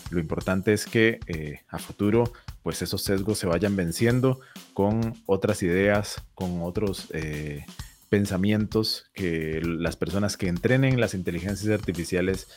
[0.10, 2.32] Lo importante es que eh, a futuro
[2.62, 4.40] pues esos sesgos se vayan venciendo
[4.74, 7.66] con otras ideas, con otros eh,
[8.08, 12.48] pensamientos que las personas que entrenen las inteligencias artificiales,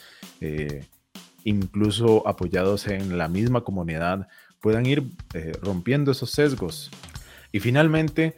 [1.42, 4.28] incluso apoyados en la misma comunidad,
[4.60, 5.10] puedan ir
[5.60, 6.92] rompiendo esos sesgos.
[7.50, 8.36] Y finalmente,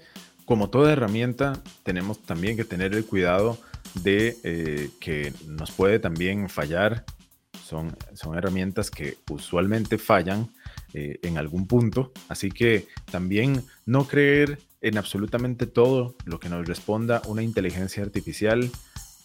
[0.49, 3.59] como toda herramienta, tenemos también que tener el cuidado
[4.03, 7.05] de que nos puede también fallar.
[7.63, 10.49] Son, son herramientas que usualmente fallan
[10.95, 12.13] eh, en algún punto.
[12.31, 18.71] Así que también no creer en absolutamente todo lo que nos responda una inteligencia artificial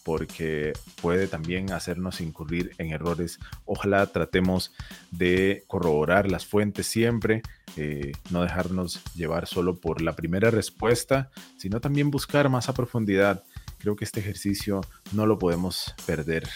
[0.04, 3.40] porque puede también hacernos incurrir en errores.
[3.66, 4.74] Ojalá tratemos
[5.12, 7.42] de corroborar las fuentes siempre,
[7.78, 13.44] eh, no dejarnos llevar solo por la primera respuesta, sino también buscar más a profundidad.
[13.80, 14.82] Creo que este ejercicio
[15.14, 16.48] no lo podemos perder.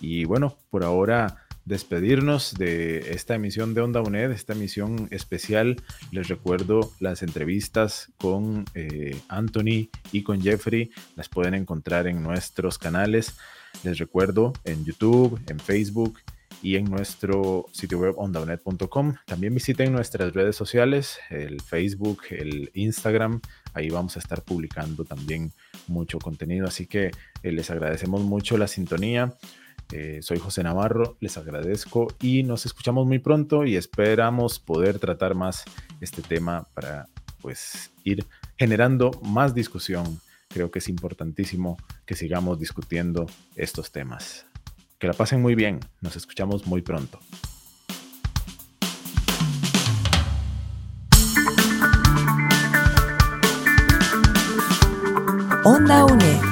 [0.00, 5.76] Y bueno, por ahora despedirnos de esta emisión de Onda UNED, esta emisión especial.
[6.10, 12.78] Les recuerdo las entrevistas con eh, Anthony y con Jeffrey, las pueden encontrar en nuestros
[12.78, 13.36] canales.
[13.84, 16.18] Les recuerdo en YouTube, en Facebook
[16.62, 19.14] y en nuestro sitio web ondaunet.com.
[19.26, 23.40] También visiten nuestras redes sociales, el Facebook, el Instagram.
[23.74, 25.52] Ahí vamos a estar publicando también
[25.88, 26.66] mucho contenido.
[26.66, 27.10] Así que
[27.42, 29.34] eh, les agradecemos mucho la sintonía.
[29.92, 35.34] Eh, soy José Navarro, les agradezco y nos escuchamos muy pronto y esperamos poder tratar
[35.34, 35.64] más
[36.00, 37.08] este tema para
[37.42, 38.26] pues ir
[38.56, 40.18] generando más discusión.
[40.48, 41.76] Creo que es importantísimo
[42.06, 44.46] que sigamos discutiendo estos temas.
[44.98, 47.18] Que la pasen muy bien, nos escuchamos muy pronto.
[55.64, 56.51] Onda UNED.